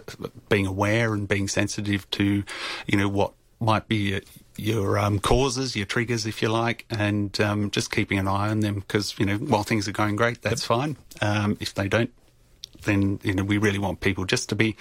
being 0.49 0.65
aware 0.65 1.13
and 1.13 1.27
being 1.27 1.47
sensitive 1.47 2.09
to, 2.11 2.43
you 2.87 2.97
know, 2.97 3.09
what 3.09 3.33
might 3.59 3.87
be 3.87 4.21
your 4.57 4.97
um, 4.97 5.19
causes, 5.19 5.75
your 5.75 5.85
triggers, 5.85 6.25
if 6.25 6.41
you 6.41 6.49
like, 6.49 6.85
and 6.89 7.39
um, 7.41 7.71
just 7.71 7.91
keeping 7.91 8.19
an 8.19 8.27
eye 8.27 8.49
on 8.49 8.61
them 8.61 8.75
because 8.75 9.17
you 9.19 9.25
know 9.25 9.37
while 9.37 9.63
things 9.63 9.87
are 9.87 9.93
going 9.93 10.15
great, 10.15 10.41
that's 10.41 10.63
fine. 10.63 10.97
Um, 11.21 11.57
if 11.59 11.73
they 11.73 11.87
don't, 11.87 12.11
then 12.83 13.19
you 13.23 13.33
know 13.33 13.43
we 13.43 13.57
really 13.57 13.79
want 13.79 13.99
people 13.99 14.25
just 14.25 14.49
to 14.49 14.55
be 14.55 14.75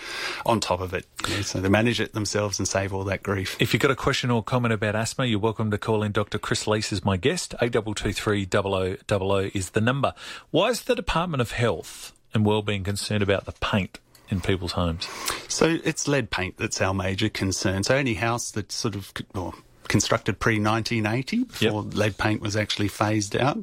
on 0.47 0.61
top 0.61 0.81
of 0.81 0.95
it, 0.95 1.07
you 1.29 1.37
know, 1.37 1.43
so 1.43 1.61
they 1.61 1.69
manage 1.69 2.01
it 2.01 2.13
themselves 2.13 2.59
and 2.59 2.69
save 2.69 2.93
all 2.93 3.05
that 3.05 3.23
grief. 3.23 3.57
If 3.61 3.73
you've 3.73 3.83
got 3.83 3.91
a 3.91 3.97
question 3.97 4.31
or 4.31 4.43
comment 4.43 4.75
about 4.75 4.95
asthma, 4.95 5.27
you're 5.27 5.39
welcome 5.39 5.71
to 5.71 5.79
call 5.79 6.03
in. 6.03 6.13
Dr. 6.13 6.39
Chris 6.39 6.67
Lease 6.67 6.93
is 6.93 7.05
my 7.05 7.17
guest. 7.17 7.55
Eight 7.61 7.73
double 7.73 7.95
two 7.95 8.13
three 8.13 8.45
double 8.45 8.75
o 8.75 8.97
double 9.07 9.33
o 9.33 9.51
is 9.55 9.71
the 9.71 9.81
number. 9.81 10.15
Why 10.51 10.69
is 10.69 10.83
the 10.83 10.95
Department 10.95 11.41
of 11.41 11.53
Health 11.53 12.13
and 12.33 12.45
Wellbeing 12.45 12.85
concerned 12.85 13.23
about 13.23 13.45
the 13.45 13.53
paint 13.53 13.99
in 14.29 14.41
people's 14.41 14.73
homes? 14.73 15.07
So 15.49 15.79
it's 15.85 16.09
lead 16.09 16.31
paint 16.31 16.57
that's 16.57 16.81
our 16.81 16.95
major 16.95 17.29
concern. 17.29 17.85
So 17.85 17.97
any 17.97 18.15
house 18.15 18.51
that's 18.51 18.75
sort 18.75 18.95
of, 18.95 19.13
well, 19.35 19.55
constructed 19.89 20.39
pre 20.39 20.61
1980 20.61 21.45
before 21.45 21.85
yep. 21.85 21.95
lead 21.95 22.19
paint 22.19 22.41
was 22.41 22.57
actually 22.57 22.89
phased 22.89 23.37
out. 23.37 23.59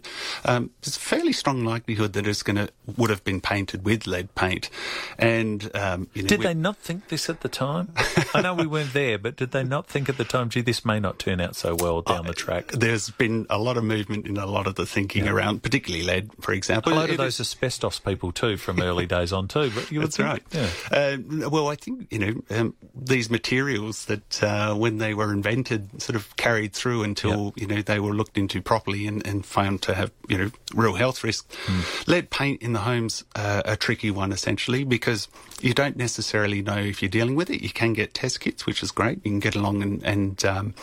Um, 0.45 0.71
there's 0.81 0.97
a 0.97 0.99
fairly 0.99 1.33
strong 1.33 1.63
likelihood 1.63 2.13
that 2.13 2.27
it's 2.27 2.43
going 2.43 2.57
to 2.57 2.69
would 2.97 3.09
have 3.09 3.23
been 3.23 3.41
painted 3.41 3.85
with 3.85 4.07
lead 4.07 4.33
paint. 4.35 4.69
And 5.17 5.69
um, 5.75 6.09
you 6.13 6.23
know, 6.23 6.29
did 6.29 6.39
we, 6.39 6.45
they 6.45 6.53
not 6.53 6.77
think 6.77 7.07
this 7.09 7.29
at 7.29 7.41
the 7.41 7.49
time? 7.49 7.93
I 8.33 8.41
know 8.41 8.53
we 8.53 8.67
weren't 8.67 8.93
there, 8.93 9.17
but 9.17 9.35
did 9.35 9.51
they 9.51 9.63
not 9.63 9.87
think 9.87 10.09
at 10.09 10.17
the 10.17 10.23
time, 10.23 10.49
gee, 10.49 10.61
this 10.61 10.85
may 10.85 10.99
not 10.99 11.19
turn 11.19 11.41
out 11.41 11.55
so 11.55 11.75
well 11.75 12.01
down 12.01 12.25
uh, 12.25 12.29
the 12.29 12.33
track? 12.33 12.71
There's 12.71 13.09
been 13.09 13.45
a 13.49 13.57
lot 13.57 13.77
of 13.77 13.83
movement 13.83 14.27
in 14.27 14.37
a 14.37 14.45
lot 14.45 14.67
of 14.67 14.75
the 14.75 14.85
thinking 14.85 15.25
yep. 15.25 15.33
around, 15.33 15.63
particularly 15.63 16.05
lead, 16.05 16.31
for 16.41 16.53
example. 16.53 16.93
A 16.93 16.95
lot 16.95 17.09
of 17.09 17.17
those 17.17 17.39
asbestos 17.39 17.99
people 17.99 18.31
too, 18.31 18.57
from 18.57 18.81
early 18.81 19.05
days 19.07 19.33
on 19.33 19.47
too. 19.47 19.71
But 19.73 19.91
you 19.91 20.01
That's 20.01 20.17
think, 20.17 20.27
right. 20.27 20.43
Yeah. 20.51 20.69
Uh, 20.91 21.49
well, 21.49 21.67
I 21.67 21.75
think 21.75 22.07
you 22.11 22.19
know 22.19 22.57
um, 22.57 22.75
these 22.95 23.29
materials 23.29 24.05
that 24.05 24.43
uh, 24.43 24.73
when 24.73 24.97
they 24.97 25.13
were 25.13 25.31
invented 25.31 26.01
sort 26.11 26.21
of 26.21 26.35
carried 26.35 26.73
through 26.73 27.03
until 27.03 27.45
yep. 27.45 27.53
you 27.55 27.67
know 27.67 27.81
they 27.81 27.99
were 27.99 28.13
looked 28.13 28.37
into 28.37 28.61
properly 28.61 29.07
and, 29.07 29.25
and, 29.25 29.45
found 29.45 29.81
to 29.81 29.93
have 29.93 30.11
you 30.27 30.37
know 30.37 30.51
real 30.73 30.95
health 30.95 31.23
risks. 31.23 31.47
Mm. 31.67 32.07
Lead 32.07 32.29
paint 32.29 32.61
in 32.61 32.73
the 32.73 32.79
homes 32.79 33.23
uh, 33.35 33.61
a 33.63 33.77
tricky 33.77 34.11
one 34.11 34.33
essentially 34.33 34.83
because 34.83 35.29
you 35.61 35.73
don't 35.73 35.95
necessarily 35.95 36.61
know 36.61 36.77
if 36.77 37.01
you're 37.01 37.09
dealing 37.09 37.35
with 37.35 37.49
it. 37.49 37.61
You 37.61 37.69
can 37.69 37.93
get 37.93 38.13
test 38.13 38.41
kits, 38.41 38.65
which 38.65 38.83
is 38.83 38.91
great. 38.91 39.17
You 39.23 39.31
can 39.31 39.39
get 39.39 39.55
along 39.55 39.81
and, 39.83 40.03
and 40.03 40.45
um, 40.45 40.73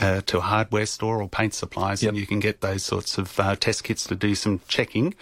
uh, 0.00 0.20
to 0.26 0.38
a 0.38 0.42
hardware 0.42 0.86
store 0.86 1.20
or 1.20 1.28
paint 1.28 1.54
supplies, 1.54 2.02
yep. 2.02 2.10
and 2.10 2.18
you 2.18 2.26
can 2.26 2.38
get 2.38 2.60
those 2.60 2.84
sorts 2.84 3.18
of 3.18 3.40
uh, 3.40 3.56
test 3.56 3.82
kits 3.82 4.06
to 4.06 4.14
do 4.14 4.36
some 4.36 4.60
checking. 4.68 5.14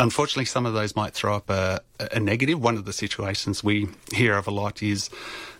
Unfortunately, 0.00 0.46
some 0.46 0.64
of 0.64 0.72
those 0.72 0.96
might 0.96 1.12
throw 1.12 1.34
up 1.34 1.50
a, 1.50 1.80
a 2.12 2.20
negative. 2.20 2.62
One 2.62 2.76
of 2.76 2.84
the 2.86 2.92
situations 2.92 3.62
we 3.62 3.88
hear 4.14 4.36
of 4.36 4.46
a 4.46 4.52
lot 4.52 4.82
is 4.82 5.10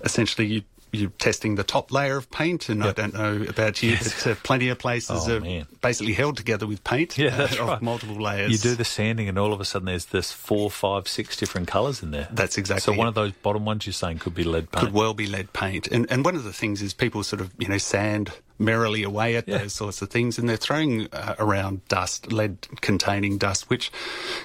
essentially 0.02 0.47
you 0.47 0.62
you're 0.92 1.11
testing 1.11 1.54
the 1.54 1.64
top 1.64 1.92
layer 1.92 2.16
of 2.16 2.30
paint, 2.30 2.68
and 2.68 2.83
yep. 2.83 2.99
I 2.99 3.02
don't 3.02 3.14
know 3.14 3.47
about 3.49 3.83
you, 3.83 3.90
yes. 3.90 4.25
but 4.25 4.33
uh, 4.33 4.35
plenty 4.42 4.68
of 4.68 4.78
places 4.78 5.28
oh, 5.28 5.37
are 5.37 5.40
man. 5.40 5.66
basically 5.80 6.12
held 6.12 6.37
together 6.37 6.66
with 6.66 6.85
paint 6.85 7.18
yeah, 7.18 7.30
that's 7.30 7.59
uh, 7.59 7.62
of 7.62 7.68
right. 7.68 7.83
multiple 7.83 8.16
layers. 8.16 8.52
You 8.52 8.59
do 8.59 8.76
the 8.76 8.85
sanding, 8.85 9.28
and 9.28 9.38
all 9.38 9.52
of 9.52 9.61
a 9.61 9.64
sudden 9.64 9.87
there's 9.87 10.07
this 10.07 10.33
four, 10.33 10.71
five, 10.71 11.09
six 11.09 11.37
different 11.37 11.68
colours 11.68 12.02
in 12.02 12.11
there. 12.11 12.28
That's 12.30 12.59
exactly. 12.59 12.92
So 12.92 12.99
one 12.99 13.09
of 13.09 13.14
those 13.14 13.33
bottom 13.33 13.64
ones 13.64 13.87
you're 13.87 13.92
saying 13.92 14.18
could 14.18 14.35
be 14.35 14.45
lead 14.45 14.71
paint. 14.71 14.87
Could 14.87 14.95
well 14.95 15.14
be 15.14 15.26
lead 15.26 15.52
paint, 15.52 15.88
and 15.88 16.11
and 16.11 16.25
one 16.25 16.37
of 16.37 16.45
the 16.45 16.52
things 16.52 16.83
is 16.83 16.95
people 16.95 17.23
sort 17.23 17.40
of 17.40 17.52
you 17.59 17.68
know 17.68 17.78
sand 17.78 18.33
merrily 18.59 19.02
away 19.02 19.37
at 19.37 19.47
yeah. 19.47 19.59
those 19.59 19.73
sorts 19.73 20.02
of 20.02 20.11
things, 20.11 20.38
and 20.38 20.49
they're 20.49 20.57
throwing 20.57 21.09
uh, 21.12 21.37
around 21.38 21.87
dust, 21.88 22.33
lead-containing 22.33 23.38
dust, 23.38 23.71
which 23.71 23.92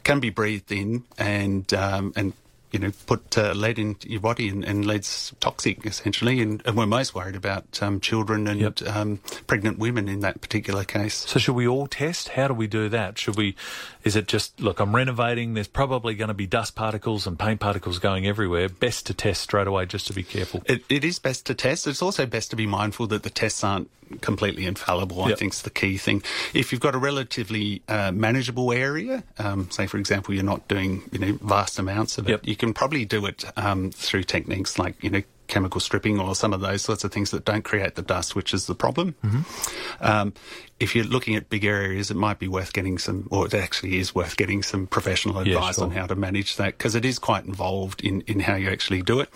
can 0.03 0.19
be 0.19 0.29
breathed 0.29 0.71
in 0.71 1.03
and 1.17 1.73
um, 1.73 2.13
and 2.15 2.33
you 2.73 2.79
know, 2.79 2.91
put 3.05 3.37
uh, 3.37 3.53
lead 3.53 3.77
in 3.77 3.95
your 4.01 4.19
body, 4.19 4.49
and, 4.49 4.65
and, 4.65 4.83
lead's 4.83 5.31
toxic 5.39 5.85
essentially. 5.85 6.41
And, 6.41 6.61
and 6.65 6.75
we're 6.75 6.87
most 6.87 7.13
worried 7.13 7.35
about 7.35 7.81
um, 7.83 7.99
children 7.99 8.47
and 8.47 8.59
yep. 8.59 8.81
um, 8.81 9.19
pregnant 9.45 9.77
women 9.77 10.09
in 10.09 10.21
that 10.21 10.41
particular 10.41 10.83
case. 10.83 11.13
So, 11.13 11.39
should 11.39 11.53
we 11.53 11.67
all 11.67 11.85
test? 11.85 12.29
How 12.29 12.47
do 12.47 12.55
we 12.55 12.65
do 12.65 12.89
that? 12.89 13.19
Should 13.19 13.37
we? 13.37 13.55
Is 14.03 14.15
it 14.15 14.27
just 14.27 14.59
look? 14.59 14.79
I'm 14.79 14.95
renovating. 14.95 15.53
There's 15.53 15.67
probably 15.67 16.15
going 16.15 16.27
to 16.27 16.33
be 16.33 16.47
dust 16.47 16.75
particles 16.75 17.25
and 17.25 17.39
paint 17.39 17.59
particles 17.59 17.99
going 17.99 18.27
everywhere. 18.27 18.69
Best 18.69 19.05
to 19.07 19.13
test 19.13 19.41
straight 19.41 19.67
away, 19.67 19.85
just 19.85 20.07
to 20.07 20.13
be 20.13 20.23
careful. 20.23 20.61
it, 20.65 20.83
it 20.89 21.03
is 21.03 21.19
best 21.19 21.45
to 21.47 21.53
test. 21.53 21.87
It's 21.87 22.01
also 22.01 22.25
best 22.25 22.49
to 22.51 22.55
be 22.55 22.67
mindful 22.67 23.07
that 23.07 23.23
the 23.23 23.29
tests 23.29 23.63
aren't 23.63 23.89
completely 24.21 24.65
infallible. 24.65 25.17
Yep. 25.17 25.31
I 25.31 25.35
think 25.35 25.53
is 25.53 25.61
the 25.61 25.69
key 25.69 25.97
thing. 25.97 26.21
If 26.53 26.71
you've 26.71 26.81
got 26.81 26.95
a 26.95 26.97
relatively 26.97 27.81
uh, 27.87 28.11
manageable 28.11 28.71
area, 28.71 29.23
um, 29.39 29.71
say 29.71 29.87
for 29.87 29.97
example, 29.97 30.33
you're 30.33 30.43
not 30.43 30.67
doing 30.67 31.03
you 31.11 31.19
know 31.19 31.37
vast 31.41 31.79
amounts 31.79 32.17
of 32.17 32.27
it, 32.27 32.31
yep. 32.31 32.47
you 32.47 32.55
can 32.55 32.73
probably 32.73 33.05
do 33.05 33.25
it 33.25 33.45
um, 33.57 33.91
through 33.91 34.23
techniques 34.23 34.77
like 34.77 35.01
you 35.03 35.09
know 35.09 35.23
chemical 35.47 35.81
stripping 35.81 36.19
or 36.19 36.35
some 36.35 36.53
of 36.53 36.61
those 36.61 36.81
sorts 36.81 37.03
of 37.03 37.11
things 37.11 37.31
that 37.31 37.45
don't 37.45 37.63
create 37.63 37.95
the 37.95 38.01
dust, 38.01 38.35
which 38.35 38.53
is 38.53 38.67
the 38.67 38.75
problem. 38.75 39.15
Um, 40.01 40.33
if 40.79 40.95
you're 40.95 41.05
looking 41.05 41.35
at 41.35 41.49
big 41.49 41.65
areas, 41.65 42.11
it 42.11 42.17
might 42.17 42.39
be 42.39 42.47
worth 42.47 42.73
getting 42.73 42.97
some, 42.97 43.27
or 43.31 43.45
it 43.45 43.53
actually 43.53 43.97
is 43.99 44.13
worth 44.15 44.37
getting 44.37 44.63
some 44.63 44.87
professional 44.87 45.45
Yeah, 45.45 45.55
advice 45.55 45.79
on 45.79 45.91
how 45.91 46.07
to 46.07 46.15
manage 46.15 46.55
that 46.57 46.77
because 46.77 46.95
it 46.95 47.05
is 47.05 47.19
quite 47.19 47.45
involved 47.45 48.01
in, 48.01 48.21
in 48.21 48.41
how 48.41 48.55
you 48.55 48.69
actually 48.69 49.01
do 49.01 49.19
it. 49.19 49.29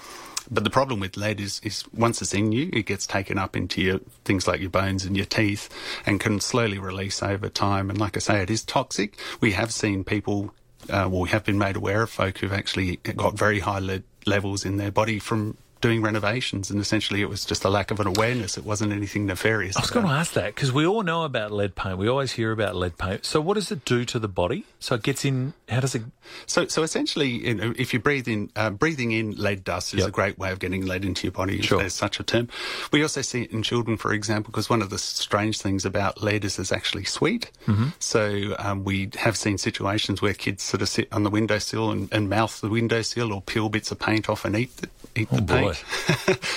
But 0.49 0.63
the 0.63 0.69
problem 0.69 1.01
with 1.01 1.17
lead 1.17 1.41
is, 1.41 1.59
is 1.63 1.83
once 1.93 2.21
it's 2.21 2.33
in 2.33 2.53
you, 2.53 2.69
it 2.71 2.85
gets 2.85 3.05
taken 3.05 3.37
up 3.37 3.55
into 3.55 3.81
your 3.81 3.99
things 4.23 4.47
like 4.47 4.61
your 4.61 4.69
bones 4.69 5.03
and 5.03 5.17
your 5.17 5.25
teeth 5.25 5.67
and 6.05 6.21
can 6.21 6.39
slowly 6.39 6.79
release 6.79 7.21
over 7.21 7.49
time. 7.49 7.89
And 7.89 7.99
like 7.99 8.15
I 8.15 8.21
say, 8.21 8.41
it 8.41 8.49
is 8.49 8.63
toxic. 8.63 9.19
We 9.41 9.51
have 9.51 9.73
seen 9.73 10.05
people, 10.05 10.53
uh, 10.89 11.07
well, 11.11 11.21
we 11.21 11.29
have 11.29 11.43
been 11.43 11.57
made 11.57 11.75
aware 11.75 12.01
of 12.01 12.09
folk 12.09 12.37
who've 12.37 12.53
actually 12.53 12.95
got 12.97 13.37
very 13.37 13.59
high 13.59 13.79
lead 13.79 14.03
levels 14.25 14.63
in 14.63 14.77
their 14.77 14.91
body 14.91 15.19
from 15.19 15.57
doing 15.81 16.01
renovations. 16.01 16.69
And 16.72 16.79
essentially 16.79 17.22
it 17.22 17.29
was 17.29 17.46
just 17.46 17.63
a 17.65 17.69
lack 17.69 17.91
of 17.91 18.00
an 18.00 18.07
awareness. 18.07 18.57
It 18.57 18.65
wasn't 18.65 18.93
anything 18.93 19.25
nefarious. 19.25 19.77
I 19.77 19.81
was 19.81 19.89
going 19.91 20.05
to 20.05 20.12
ask 20.12 20.34
that 20.34 20.55
because 20.55 20.72
we 20.72 20.86
all 20.86 21.03
know 21.03 21.24
about 21.24 21.51
lead 21.51 21.75
paint. 21.75 21.98
We 21.98 22.07
always 22.07 22.31
hear 22.34 22.51
about 22.51 22.75
lead 22.75 22.98
paint. 22.98 23.25
So, 23.25 23.39
what 23.41 23.55
does 23.55 23.72
it 23.72 23.86
do 23.86 24.05
to 24.05 24.19
the 24.19 24.27
body? 24.27 24.65
So, 24.79 24.96
it 24.96 25.03
gets 25.03 25.24
in. 25.25 25.53
How 25.69 25.79
does 25.81 25.96
it? 25.96 26.03
So, 26.46 26.67
so 26.67 26.84
essentially, 26.84 27.29
you 27.48 27.53
know, 27.55 27.74
if 27.77 27.93
you 27.93 28.00
breathe 28.00 28.27
in, 28.27 28.50
uh, 28.55 28.69
breathing 28.69 29.12
in 29.12 29.31
lead 29.36 29.63
dust 29.63 29.93
is 29.93 30.00
Yep. 30.01 30.07
a 30.10 30.12
great 30.12 30.38
way 30.39 30.51
of 30.51 30.60
getting 30.60 30.86
lead 30.86 31.05
into 31.05 31.25
your 31.27 31.31
body. 31.31 31.62
Sure. 31.62 31.79
There's 31.79 31.93
such 31.93 32.19
a 32.19 32.24
term. 32.24 32.48
We 32.91 33.01
also 33.01 33.22
see 33.22 33.43
it 33.43 33.51
in 33.51 33.63
children, 33.63 33.98
for 33.98 34.13
example, 34.13 34.51
because 34.51 34.69
one 34.69 34.81
of 34.81 34.89
the 34.89 34.98
strange 34.98 35.60
things 35.62 35.86
about 35.86 36.22
lead 36.24 36.43
is 36.46 36.57
it's 36.60 36.72
actually 36.72 37.05
sweet. 37.05 37.51
Mm-hmm. 37.67 37.89
So 38.00 38.55
um, 38.60 38.84
we 38.84 39.10
have 39.17 39.38
seen 39.38 39.57
situations 39.57 40.22
where 40.22 40.34
kids 40.34 40.63
sort 40.63 40.81
of 40.81 40.89
sit 40.89 41.07
on 41.12 41.24
the 41.24 41.29
windowsill 41.29 41.91
and, 41.91 42.12
and 42.12 42.29
mouth 42.29 42.60
the 42.62 42.69
windowsill 42.69 43.34
or 43.34 43.41
peel 43.41 43.69
bits 43.69 43.91
of 43.91 44.00
paint 44.00 44.29
off 44.29 44.46
and 44.46 44.55
eat 44.55 44.75
the, 44.77 44.89
eat 45.15 45.29
the 45.29 45.38
Oh, 45.38 45.41
boy. 45.41 45.53
paint 45.62 45.66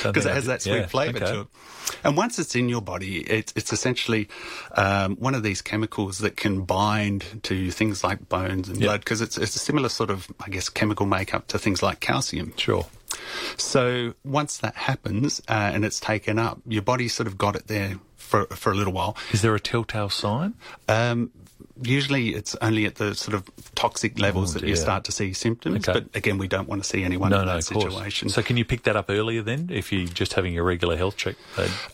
Because 0.02 0.26
it 0.26 0.34
has 0.34 0.46
that 0.46 0.62
sweet 0.62 0.74
yeah, 0.76 0.86
flavour 0.86 1.18
okay. 1.18 1.32
to 1.32 1.40
it. 1.42 1.46
And 2.04 2.16
once 2.16 2.38
it's 2.38 2.54
in 2.54 2.68
your 2.68 2.80
body, 2.82 3.18
it's, 3.22 3.52
it's 3.56 3.72
essentially 3.72 4.28
um, 4.76 5.16
one 5.16 5.34
of 5.34 5.42
these 5.42 5.60
chemicals 5.60 6.18
that 6.18 6.36
can 6.36 6.62
bind 6.62 7.24
to 7.44 7.70
things 7.72 8.04
like 8.04 8.28
bones 8.28 8.68
and 8.68 8.78
Yep. 8.78 8.86
blood 8.86 9.00
because 9.00 9.20
it's, 9.20 9.36
it's 9.36 9.56
a 9.56 9.58
similar 9.58 9.88
sort 9.88 10.10
of, 10.10 10.28
I 10.38 10.50
guess, 10.50 10.68
chemical 10.68 11.06
makeup 11.06 11.48
to 11.48 11.58
things 11.58 11.82
like 11.82 12.00
calcium. 12.00 12.52
Sure. 12.56 12.86
So 13.56 14.14
once 14.24 14.58
that 14.58 14.76
happens 14.76 15.40
uh, 15.48 15.52
and 15.74 15.84
it's 15.84 16.00
taken 16.00 16.38
up, 16.38 16.60
your 16.66 16.82
body's 16.82 17.12
sort 17.12 17.26
of 17.26 17.36
got 17.36 17.56
it 17.56 17.66
there 17.66 17.96
for, 18.16 18.46
for 18.46 18.70
a 18.70 18.74
little 18.74 18.92
while. 18.92 19.16
Is 19.32 19.42
there 19.42 19.54
a 19.54 19.60
telltale 19.60 20.10
sign? 20.10 20.54
Um, 20.88 21.32
usually 21.82 22.34
it's 22.34 22.54
only 22.60 22.86
at 22.86 22.96
the 22.96 23.14
sort 23.14 23.34
of 23.34 23.48
toxic 23.74 24.18
levels 24.18 24.56
Oh, 24.56 24.58
that 24.60 24.68
you 24.68 24.76
start 24.76 25.04
to 25.04 25.12
see 25.12 25.32
symptoms. 25.32 25.88
Okay. 25.88 26.00
But 26.00 26.16
again, 26.16 26.38
we 26.38 26.48
don't 26.48 26.68
want 26.68 26.82
to 26.82 26.88
see 26.88 27.04
anyone 27.04 27.30
no, 27.30 27.40
in 27.40 27.46
no, 27.46 27.56
that 27.56 27.66
course. 27.66 27.84
situation. 27.92 28.28
So, 28.28 28.42
can 28.42 28.56
you 28.56 28.64
pick 28.64 28.82
that 28.84 28.96
up 28.96 29.06
earlier 29.08 29.42
then 29.42 29.68
if 29.72 29.92
you're 29.92 30.06
just 30.06 30.34
having 30.34 30.52
your 30.54 30.64
regular 30.64 30.96
health 30.96 31.16
check? 31.16 31.36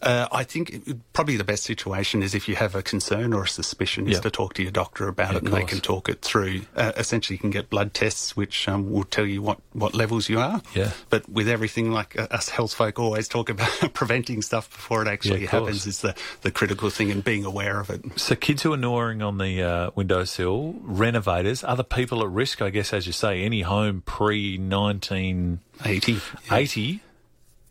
Uh, 0.02 0.28
I 0.33 0.45
think 0.45 1.12
probably 1.12 1.37
the 1.37 1.45
best 1.45 1.64
situation 1.64 2.23
is 2.23 2.35
if 2.35 2.49
you 2.49 2.57
have 2.57 2.75
a 2.75 2.83
concern 2.83 3.33
or 3.33 3.45
a 3.45 3.49
suspicion, 3.49 4.09
is 4.09 4.21
to 4.21 4.31
talk 4.31 4.55
to 4.55 4.62
your 4.62 4.73
doctor 4.73 5.09
about 5.09 5.33
Yeah, 5.33 5.38
it, 5.38 5.45
and 5.45 5.52
they 5.52 5.64
can 5.64 5.81
talk 5.81 6.09
it 6.09 6.23
through. 6.23 6.62
Uh, 6.75 6.93
essentially, 6.97 7.35
you 7.35 7.40
can 7.40 7.50
get 7.50 7.71
blood 7.71 7.95
tests, 7.95 8.37
which 8.37 8.69
um, 8.69 8.90
will 8.90 9.05
tell 9.05 9.26
you 9.26 9.43
what, 9.43 9.59
what 9.73 9.95
levels 9.95 10.28
you 10.28 10.38
are. 10.38 10.62
Yeah. 10.75 10.93
But 11.11 11.28
with 11.28 11.49
everything, 11.49 11.90
like 11.93 12.19
uh, 12.19 12.26
us 12.31 12.49
health 12.49 12.75
folk 12.75 12.99
always 12.99 13.28
talk 13.28 13.49
about 13.49 13.69
preventing 13.95 14.43
stuff 14.43 14.71
before 14.71 15.02
it 15.02 15.09
actually 15.09 15.40
course. 15.47 15.50
happens 15.50 15.87
is 15.87 16.00
the, 16.00 16.14
the 16.43 16.50
critical 16.50 16.90
thing 16.90 17.11
and 17.11 17.23
being 17.25 17.45
aware 17.45 17.81
of 17.81 17.90
it. 17.90 18.02
So, 18.16 18.35
kids 18.35 18.62
who 18.62 18.73
are 18.73 18.76
gnawing 18.76 19.23
on 19.23 19.38
the 19.38 19.62
uh, 19.76 19.90
windowsill, 19.95 20.75
renovators, 20.83 21.62
other 21.64 21.83
people 21.83 22.23
at 22.23 22.28
risk, 22.28 22.62
I 22.62 22.71
guess, 22.71 22.92
as 22.92 23.06
you 23.06 23.12
say, 23.12 23.42
any 23.42 23.62
home 23.62 24.02
pre 24.06 24.59
1980, 24.59 26.21
80. 26.50 27.00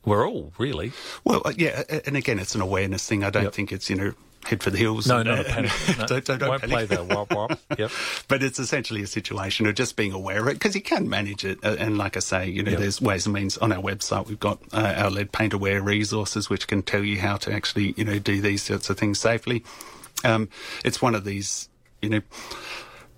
we're 0.05 0.27
all 0.27 0.53
really. 0.57 0.91
Well, 1.23 1.41
uh, 1.45 1.53
yeah, 1.55 1.83
and 2.05 2.15
again, 2.15 2.39
it's 2.39 2.55
an 2.55 2.61
awareness 2.61 3.07
thing. 3.07 3.23
I 3.23 3.29
don't 3.29 3.43
Yep. 3.43 3.53
think 3.53 3.71
it's, 3.71 3.89
you 3.89 3.95
know, 3.95 4.13
head 4.45 4.61
for 4.61 4.69
the 4.69 4.77
hills. 4.77 5.07
No, 5.07 5.17
and, 5.19 5.27
not 5.29 5.39
uh, 5.39 5.43
panic. 5.45 5.71
No, 5.97 6.05
don't, 6.05 6.25
don't, 6.25 6.39
don't 6.39 6.61
play 6.63 6.85
the 6.85 7.03
wop 7.03 7.31
wop. 7.33 7.59
Yep. 7.77 7.89
But 8.27 8.43
it's 8.43 8.59
essentially 8.59 9.01
a 9.01 9.07
situation 9.07 9.65
of 9.65 9.73
just 9.75 9.95
being 9.95 10.11
aware 10.11 10.41
of 10.41 10.47
it 10.47 10.53
because 10.53 10.75
you 10.75 10.81
can 10.81 11.09
manage 11.09 11.43
it. 11.43 11.57
Uh, 11.63 11.75
and 11.79 11.97
like 11.97 12.15
I 12.15 12.19
say, 12.19 12.47
you 12.49 12.61
know, 12.61 12.71
Yep. 12.71 12.79
there's 12.79 13.01
ways 13.01 13.25
and 13.25 13.33
means 13.33 13.57
on 13.57 13.71
our 13.71 13.81
website. 13.81 14.27
We've 14.27 14.39
got 14.39 14.59
uh, 14.71 14.93
our 14.97 15.09
lead 15.09 15.31
paint 15.31 15.53
aware 15.53 15.81
resources 15.81 16.49
which 16.49 16.67
can 16.67 16.83
tell 16.83 17.03
you 17.03 17.19
how 17.19 17.37
to 17.37 17.51
actually, 17.51 17.93
you 17.97 18.03
know, 18.05 18.19
do 18.19 18.39
these 18.41 18.61
sorts 18.61 18.89
of 18.91 18.97
things 18.99 19.19
safely. 19.19 19.63
Um, 20.23 20.49
it's 20.83 21.01
one 21.01 21.13
of 21.15 21.23
these, 21.25 21.67
you 22.05 22.11
know, 22.11 22.21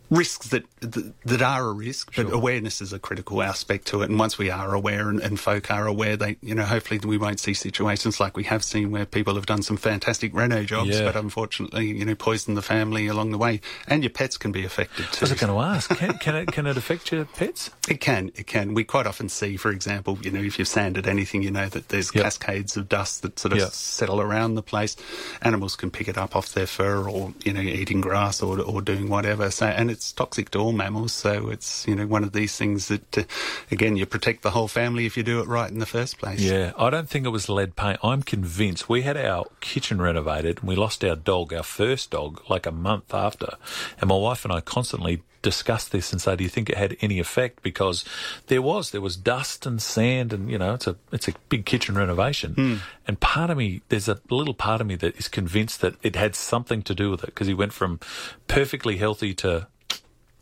risks 0.09 0.47
that 0.49 0.63
that, 0.79 1.13
that 1.25 1.41
are 1.41 1.67
a 1.67 1.71
risk, 1.73 2.15
but 2.15 2.31
awareness 2.31 2.81
is 2.81 2.93
a 2.93 2.99
critical 2.99 3.41
aspect 3.41 3.87
to 3.87 4.03
it. 4.03 4.09
And 4.09 4.19
once 4.19 4.37
we 4.37 4.49
are 4.51 4.73
aware 4.75 5.09
and, 5.09 5.19
and 5.19 5.39
folk 5.39 5.71
are 5.71 5.87
aware, 5.87 6.15
they, 6.15 6.37
you 6.41 6.53
know, 6.53 6.63
hopefully 6.65 6.99
we 7.03 7.17
won't 7.17 7.39
see 7.39 7.53
situations 7.55 8.19
like 8.19 8.37
we 8.37 8.43
have 8.45 8.63
seen 8.63 8.91
where 8.91 9.05
people 9.05 9.35
have 9.35 9.47
done 9.47 9.63
some 9.63 9.75
fantastic 9.77 10.33
reno 10.35 10.63
jobs, 10.63 10.89
Yeah. 10.99 11.05
but 11.05 11.15
unfortunately, 11.15 11.87
you 11.97 12.05
know, 12.05 12.13
poison 12.15 12.53
the 12.53 12.61
family 12.61 13.07
along 13.07 13.31
the 13.31 13.37
way. 13.39 13.59
And 13.87 14.03
your 14.03 14.11
pets 14.11 14.37
can 14.37 14.51
be 14.51 14.63
affected 14.65 15.05
I 15.05 15.09
too. 15.09 15.23
was 15.25 15.33
going 15.33 15.51
to 15.53 15.59
ask, 15.59 15.89
can, 15.97 16.13
can 16.19 16.35
it 16.35 16.47
can 16.51 16.67
it 16.67 16.77
affect 16.77 17.11
your 17.11 17.25
pets? 17.25 17.71
It 17.89 17.99
can, 17.99 18.31
it 18.35 18.45
can. 18.47 18.73
We 18.75 18.83
quite 18.83 19.07
often 19.07 19.29
see, 19.29 19.57
for 19.57 19.71
example, 19.71 20.19
you 20.21 20.29
know, 20.31 20.41
if 20.41 20.59
you've 20.59 20.67
sanded 20.67 21.07
anything, 21.07 21.41
you 21.41 21.51
know 21.51 21.67
that 21.69 21.89
there's 21.89 22.13
Yep. 22.13 22.23
cascades 22.23 22.77
of 22.77 22.87
dust 22.87 23.23
that 23.23 23.39
sort 23.39 23.53
of 23.53 23.57
Yep. 23.59 23.69
settle 23.71 24.21
around 24.21 24.55
the 24.55 24.63
place. 24.63 24.95
Animals 25.41 25.75
can 25.75 25.89
pick 25.91 26.07
it 26.07 26.17
up 26.17 26.35
off 26.35 26.53
their 26.53 26.67
fur, 26.67 27.09
or 27.09 27.33
you 27.43 27.51
know, 27.53 27.61
eating 27.61 27.99
grass 28.01 28.41
or 28.43 28.61
or 28.61 28.81
doing 28.81 29.09
whatever. 29.09 29.49
So, 29.51 29.65
and 29.65 29.89
it's 29.97 30.11
toxic 30.11 30.51
to 30.51 30.59
all 30.59 30.71
mammals. 30.71 31.11
So 31.11 31.49
it's 31.49 31.87
you 31.87 31.95
know 31.95 32.05
one 32.05 32.23
of 32.23 32.31
these 32.31 32.55
things 32.55 32.87
that, 32.87 33.17
uh, 33.17 33.23
again, 33.71 33.97
you 33.97 34.05
protect 34.05 34.43
the 34.43 34.51
whole 34.51 34.67
family 34.67 35.05
if 35.05 35.17
you 35.17 35.23
do 35.23 35.41
it 35.41 35.47
right 35.47 35.69
in 35.69 35.79
the 35.79 35.85
first 35.85 36.19
place. 36.19 36.39
Yeah, 36.39 36.71
I 36.77 36.89
don't 36.89 37.09
think 37.09 37.25
it 37.25 37.29
was 37.29 37.49
lead 37.49 37.75
paint. 37.75 37.99
I'm 38.03 38.21
convinced 38.21 38.87
we 38.87 39.01
had 39.01 39.17
our 39.17 39.45
kitchen 39.59 39.99
renovated 39.99 40.59
and 40.59 40.67
we 40.69 40.75
lost 40.75 41.03
our 41.03 41.15
dog, 41.15 41.51
our 41.51 41.63
first 41.63 42.11
dog, 42.11 42.41
like 42.47 42.65
a 42.65 42.71
month 42.71 43.13
after. 43.13 43.55
And 43.99 44.09
my 44.09 44.15
wife 44.15 44.45
and 44.45 44.53
I 44.53 44.61
constantly 44.61 45.23
discussed 45.41 45.91
this 45.91 46.11
and 46.11 46.21
say, 46.21 46.35
do 46.35 46.43
you 46.43 46.49
think 46.49 46.69
it 46.69 46.77
had 46.77 46.97
any 46.99 47.19
effect? 47.19 47.63
Because 47.63 48.03
there 48.47 48.61
was, 48.61 48.91
there 48.91 49.01
was 49.01 49.15
dust 49.15 49.65
and 49.65 49.81
sand 49.81 50.33
and, 50.33 50.51
you 50.51 50.57
know, 50.57 50.73
it's 50.73 50.87
a, 50.87 50.95
it's 51.11 51.27
a 51.27 51.33
big 51.49 51.65
kitchen 51.65 51.95
renovation. 51.95 52.81
And 53.07 53.19
part 53.19 53.49
of 53.49 53.57
me, 53.57 53.81
there's 53.89 54.09
a 54.09 54.19
little 54.29 54.53
part 54.53 54.81
of 54.81 54.87
me 54.87 54.95
that 54.95 55.15
is 55.15 55.27
convinced 55.27 55.81
that 55.81 55.95
it 56.03 56.15
had 56.15 56.35
something 56.35 56.81
to 56.83 56.93
do 56.93 57.11
with 57.11 57.23
it 57.23 57.27
because 57.27 57.47
he 57.47 57.53
went 57.53 57.71
from 57.71 57.99
perfectly 58.47 58.97
healthy 58.97 59.33
to 59.35 59.67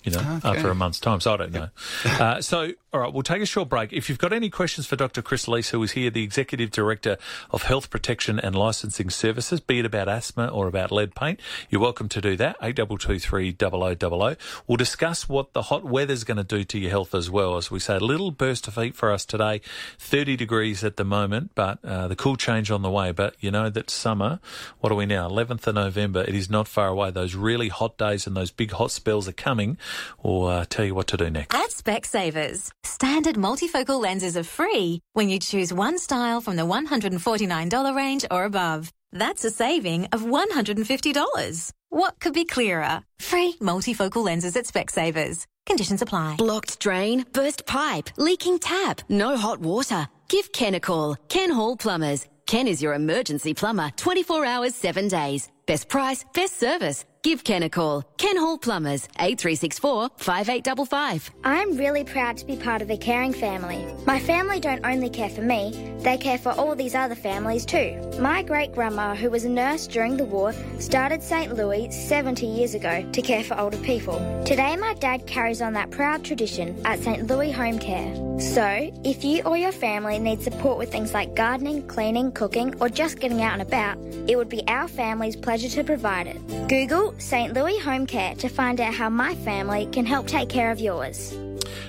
you 0.06 0.12
know, 0.12 0.20
Okay. 0.20 0.50
after 0.58 0.70
a 0.70 0.76
month's 0.76 1.00
time. 1.00 1.20
So 1.20 1.34
I 1.34 1.38
don't 1.38 1.52
know. 1.52 1.70
uh, 2.06 2.42
so, 2.42 2.72
all 2.96 3.02
right, 3.02 3.14
we'll 3.14 3.24
take 3.24 3.42
a 3.42 3.46
short 3.46 3.68
break. 3.68 3.92
If 3.92 4.08
you've 4.08 4.18
got 4.18 4.32
any 4.32 4.50
questions 4.50 4.88
for 4.88 4.96
Dr. 4.96 5.22
Chris 5.22 5.50
Lease, 5.50 5.72
who 5.72 5.84
is 5.84 5.92
here, 5.92 6.10
the 6.10 6.24
Executive 6.24 6.72
Director 6.72 7.18
of 7.52 7.64
Health 7.64 7.90
Protection 7.90 8.40
and 8.40 8.56
Licensing 8.56 9.10
Services, 9.10 9.60
be 9.60 9.80
it 9.80 9.86
about 9.86 10.08
asthma 10.08 10.48
or 10.48 10.68
about 10.68 10.94
lead 10.94 11.14
paint, 11.14 11.42
you're 11.70 11.82
welcome 11.82 12.08
to 12.08 12.22
do 12.22 12.38
that. 12.38 12.56
8223 12.62 13.54
0000. 14.00 14.38
We'll 14.66 14.78
discuss 14.78 15.28
what 15.28 15.52
the 15.52 15.64
hot 15.64 15.84
weather's 15.84 16.24
going 16.24 16.38
to 16.38 16.46
do 16.46 16.64
to 16.64 16.80
your 16.80 16.90
health 16.90 17.14
as 17.14 17.30
well. 17.30 17.58
As 17.58 17.70
we 17.70 17.80
say, 17.80 17.98
a 17.98 18.00
little 18.00 18.32
burst 18.32 18.66
of 18.70 18.76
heat 18.76 18.96
for 18.96 19.12
us 19.12 19.26
today, 19.26 19.60
30 20.00 20.38
degrees 20.38 20.82
at 20.86 20.96
the 20.96 21.04
moment, 21.04 21.52
but 21.54 21.84
uh, 21.84 22.08
the 22.08 22.16
cool 22.16 22.38
change 22.38 22.72
on 22.72 22.82
the 22.82 22.90
way. 22.90 23.12
But 23.12 23.36
you 23.42 23.52
know 23.52 23.70
that 23.70 23.90
summer, 23.90 24.40
what 24.80 24.94
are 24.94 24.96
we 24.96 25.06
now? 25.06 25.28
11th 25.28 25.68
of 25.68 25.76
November. 25.76 26.22
It 26.22 26.34
is 26.34 26.50
not 26.50 26.66
far 26.66 26.88
away. 26.88 27.12
Those 27.12 27.36
really 27.36 27.68
hot 27.68 27.98
days 27.98 28.26
and 28.26 28.38
those 28.38 28.52
big 28.52 28.72
hot 28.72 28.92
spells 28.92 29.28
are 29.28 29.34
coming. 29.34 29.78
We'll 30.24 30.46
uh, 30.46 30.66
tell 30.70 30.86
you 30.86 30.96
what 30.96 31.08
to 31.08 31.18
do 31.18 31.30
next. 31.30 31.54
At 31.54 31.72
Specsavers, 31.72 32.72
standard 32.86 33.36
multifocal 33.36 34.02
lenses 34.02 34.38
are 34.38 34.44
free 34.44 35.00
when 35.14 35.30
you 35.30 35.40
choose 35.40 35.74
one 35.74 35.98
style 35.98 36.42
from 36.42 36.56
the 36.56 36.64
$149 36.64 37.96
range 37.96 38.26
or 38.32 38.46
above. 38.46 38.92
That's 39.12 39.46
a 39.46 39.50
saving 39.52 40.08
of 40.12 40.22
$150. 40.22 41.72
What 41.90 42.20
could 42.20 42.34
be 42.34 42.46
clearer? 42.46 43.02
Free 43.20 43.56
multifocal 43.60 44.24
lenses 44.24 44.56
at 44.56 44.66
Specsavers. 44.66 45.46
Conditions 45.66 46.02
apply. 46.02 46.36
Blocked 46.38 46.80
drain, 46.80 47.26
burst 47.34 47.66
pipe, 47.66 48.10
leaking 48.18 48.60
tap, 48.60 49.02
no 49.10 49.38
hot 49.38 49.60
water. 49.60 50.08
Give 50.28 50.52
Ken 50.52 50.76
a 50.76 50.80
call. 50.80 51.16
Ken 51.30 51.50
Hall 51.52 51.78
Plumbers. 51.78 52.28
Ken 52.46 52.68
is 52.68 52.82
your 52.82 52.94
emergency 52.94 53.54
plumber 53.54 53.90
24 53.96 54.46
hours, 54.46 54.76
7 54.76 55.08
days. 55.08 55.50
Best 55.66 55.90
price, 55.90 56.24
best 56.34 56.60
service. 56.60 57.04
Give 57.26 57.44
Ken 57.44 57.64
a 57.64 57.70
call. 57.72 58.04
Ken 58.18 58.38
Hall 58.38 58.60
Plumbers, 58.60 59.08
8364 59.20 60.12
5855. 60.18 61.32
I'm 61.44 61.76
really 61.76 62.04
proud 62.04 62.38
to 62.38 62.46
be 62.46 62.56
part 62.56 62.84
of 62.84 62.92
a 62.92 62.98
caring 62.98 63.34
family. 63.34 63.84
My 64.06 64.20
family 64.20 64.60
don't 64.60 64.86
only 64.86 65.10
care 65.10 65.30
for 65.30 65.42
me, 65.42 65.96
they 66.02 66.20
care 66.20 66.38
for 66.38 66.52
all 66.52 66.76
these 66.76 66.94
other 66.94 67.16
families 67.16 67.66
too. 67.66 68.00
My 68.20 68.44
great 68.44 68.74
grandma, 68.74 69.16
who 69.16 69.32
was 69.32 69.44
a 69.44 69.50
nurse 69.50 69.88
during 69.88 70.18
the 70.18 70.24
war, 70.24 70.54
started 70.78 71.24
St. 71.24 71.56
Louis 71.56 71.90
70 71.90 72.46
years 72.46 72.76
ago 72.76 73.04
to 73.12 73.22
care 73.24 73.44
for 73.44 73.60
older 73.60 73.78
people. 73.78 74.20
Today, 74.46 74.76
my 74.76 74.94
dad 74.94 75.26
carries 75.26 75.64
on 75.64 75.74
that 75.74 75.90
proud 75.90 76.24
tradition 76.24 76.80
at 76.86 77.00
St. 77.00 77.26
Louis 77.26 77.52
Home 77.52 77.80
Care. 77.80 78.14
So, 78.40 78.92
if 79.04 79.24
you 79.24 79.42
or 79.46 79.58
your 79.58 79.72
family 79.72 80.20
need 80.20 80.44
support 80.44 80.78
with 80.78 80.92
things 80.92 81.16
like 81.16 81.36
gardening, 81.36 81.88
cleaning, 81.88 82.34
cooking, 82.34 82.80
or 82.80 82.88
just 82.88 83.20
getting 83.20 83.42
out 83.42 83.54
and 83.54 83.64
about, 83.64 83.98
it 84.28 84.36
would 84.36 84.50
be 84.50 84.62
our 84.68 84.88
family's 84.88 85.36
pleasure 85.36 85.70
to 85.70 85.84
provide 85.84 86.28
it. 86.28 86.68
Google 86.68 87.15
St. 87.18 87.54
Louis 87.54 87.78
Home 87.80 88.06
Care 88.06 88.36
to 88.36 88.50
find 88.50 88.80
out 88.82 88.94
how 88.94 89.10
my 89.10 89.36
family 89.36 89.88
can 89.92 90.06
help 90.06 90.28
take 90.28 90.50
care 90.50 90.72
of 90.72 90.80
yours. 90.80 91.38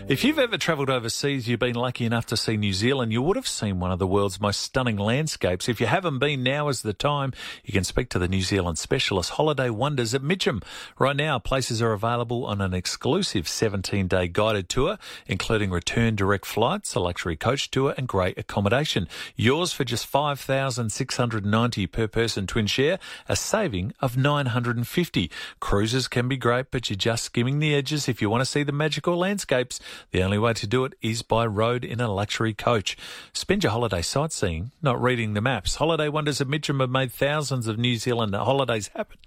If 0.09 0.25
you've 0.25 0.39
ever 0.39 0.57
travelled 0.57 0.91
overseas, 0.91 1.49
you've 1.49 1.61
been 1.61 1.75
lucky 1.75 2.05
enough 2.05 2.27
to 2.27 2.37
see 2.37 2.57
New 2.57 2.73
Zealand, 2.73 3.13
you 3.13 3.23
would 3.23 3.37
have 3.37 3.49
seen 3.49 3.81
one 3.81 3.91
of 3.91 3.99
the 3.99 4.07
world's 4.07 4.41
most 4.41 4.61
stunning 4.61 4.97
landscapes. 4.97 5.69
If 5.69 5.81
you 5.81 5.87
haven't 5.87 6.21
been, 6.21 6.43
now 6.43 6.69
is 6.69 6.83
the 6.83 6.93
time. 6.93 7.33
You 7.65 7.73
can 7.73 7.85
speak 7.85 8.09
to 8.11 8.19
the 8.19 8.29
New 8.29 8.43
Zealand 8.43 8.79
specialist 8.79 9.31
Holiday 9.31 9.69
Wonders 9.71 10.15
at 10.15 10.23
Mitcham. 10.23 10.63
Right 10.99 11.17
now, 11.17 11.39
places 11.39 11.83
are 11.83 11.93
available 11.93 12.47
on 12.47 12.61
an 12.61 12.73
exclusive 12.73 13.49
17 13.49 14.07
day 14.07 14.29
guided 14.29 14.69
tour, 14.69 14.99
including 15.27 15.71
return 15.71 16.15
direct 16.15 16.47
flights, 16.47 16.95
a 16.95 17.01
luxury 17.01 17.37
coach 17.37 17.71
tour, 17.71 17.95
and 17.97 18.07
great 18.07 18.39
accommodation. 18.39 19.09
Yours 19.35 19.73
for 19.73 19.85
just 19.85 20.07
5690 20.07 21.87
per 21.89 22.07
person 22.07 22.47
twin 22.47 22.67
share, 22.67 22.99
a 23.29 23.35
saving 23.35 23.93
of 24.01 24.17
950 24.17 25.31
Cruises 25.61 26.09
can 26.09 26.29
be 26.29 26.37
great, 26.37 26.71
but 26.71 26.91
you're 26.91 26.97
just 26.97 27.25
skimming 27.25 27.59
the 27.59 27.75
edges 27.75 28.09
if 28.09 28.21
you 28.23 28.31
want 28.31 28.41
to 28.41 28.47
see 28.47 28.63
the 28.63 28.73
magical 28.73 29.17
landscapes. 29.17 29.76
The 30.11 30.23
only 30.23 30.39
way 30.39 30.53
to 30.55 30.67
do 30.67 30.85
it 30.85 30.95
is 31.03 31.23
by 31.23 31.47
road 31.47 31.85
in 31.85 32.01
a 32.01 32.13
luxury 32.13 32.55
coach. 32.55 32.97
Spend 33.33 33.63
your 33.63 33.73
holiday 33.73 34.03
sightseeing, 34.03 34.73
not 34.83 35.01
reading 35.01 35.35
the 35.35 35.41
maps. 35.41 35.77
Holiday 35.77 36.09
Wonders 36.09 36.41
of 36.41 36.49
Mitcham 36.49 36.81
have 36.81 36.91
made 36.91 37.13
thousands 37.13 37.67
of 37.67 37.79
New 37.79 37.97
Zealand 37.97 38.35
holidays 38.35 38.89
happen. 38.95 39.19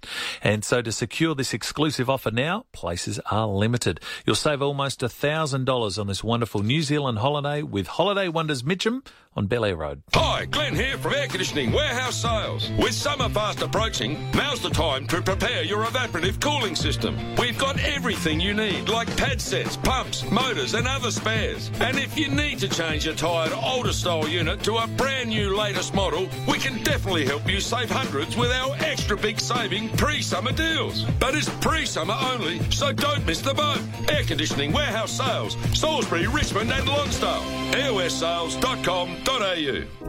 And 0.42 0.64
so 0.64 0.82
to 0.82 0.92
secure 0.92 1.34
this 1.34 1.54
exclusive 1.54 2.10
offer 2.10 2.30
now, 2.30 2.66
places 2.72 3.20
are 3.30 3.46
limited. 3.46 4.00
You'll 4.26 4.36
save 4.36 4.62
almost 4.62 5.00
$1,000 5.00 5.98
on 5.98 6.06
this 6.06 6.24
wonderful 6.24 6.62
New 6.62 6.82
Zealand 6.82 7.18
holiday 7.18 7.62
with 7.62 7.86
Holiday 7.86 8.28
Wonders 8.28 8.64
Mitcham 8.64 9.02
on 9.36 9.46
Bel 9.46 9.72
Road. 9.74 10.02
Hi, 10.14 10.44
Glenn 10.46 10.74
here 10.74 10.98
from 10.98 11.14
Air 11.14 11.28
Conditioning 11.28 11.70
Warehouse 11.70 12.20
Sales. 12.20 12.68
With 12.78 12.94
summer 12.94 13.28
fast 13.28 13.62
approaching, 13.62 14.18
now's 14.32 14.60
the 14.60 14.70
time 14.70 15.06
to 15.06 15.22
prepare 15.22 15.62
your 15.62 15.84
evaporative 15.84 16.40
cooling 16.40 16.74
system. 16.74 17.16
We've 17.36 17.56
got 17.56 17.78
everything 17.78 18.40
you 18.40 18.54
need, 18.54 18.88
like 18.88 19.14
pad 19.16 19.40
sets, 19.40 19.76
pumps, 19.76 20.28
motors, 20.32 20.74
and 20.74 20.88
other 20.88 21.12
spares. 21.12 21.70
And 21.80 21.96
if 21.96 22.18
you 22.18 22.28
need 22.28 22.58
to 22.58 22.68
change 22.68 23.06
your 23.06 23.14
tired, 23.14 23.52
older 23.52 23.92
style 23.92 24.28
unit 24.28 24.64
to 24.64 24.78
a 24.78 24.88
brand 24.88 25.28
new 25.28 25.56
latest 25.56 25.94
model, 25.94 26.28
we 26.48 26.58
can 26.58 26.82
definitely 26.82 27.24
help 27.24 27.48
you 27.48 27.60
save 27.60 27.88
hundreds 27.88 28.36
with 28.36 28.50
our 28.50 28.74
extra 28.80 29.16
big 29.16 29.38
saving 29.38 29.90
pre-summer 29.90 30.52
deals. 30.52 31.04
But 31.20 31.36
it's 31.36 31.48
pre-summer 31.60 32.16
only, 32.32 32.58
so 32.70 32.92
don't 32.92 33.24
miss 33.26 33.42
the 33.42 33.54
boat. 33.54 33.80
Air 34.08 34.24
Conditioning 34.24 34.72
Warehouse 34.72 35.12
Sales, 35.12 35.56
Salisbury, 35.72 36.26
Richmond, 36.26 36.72
and 36.72 36.88
Lonsdale. 36.88 37.60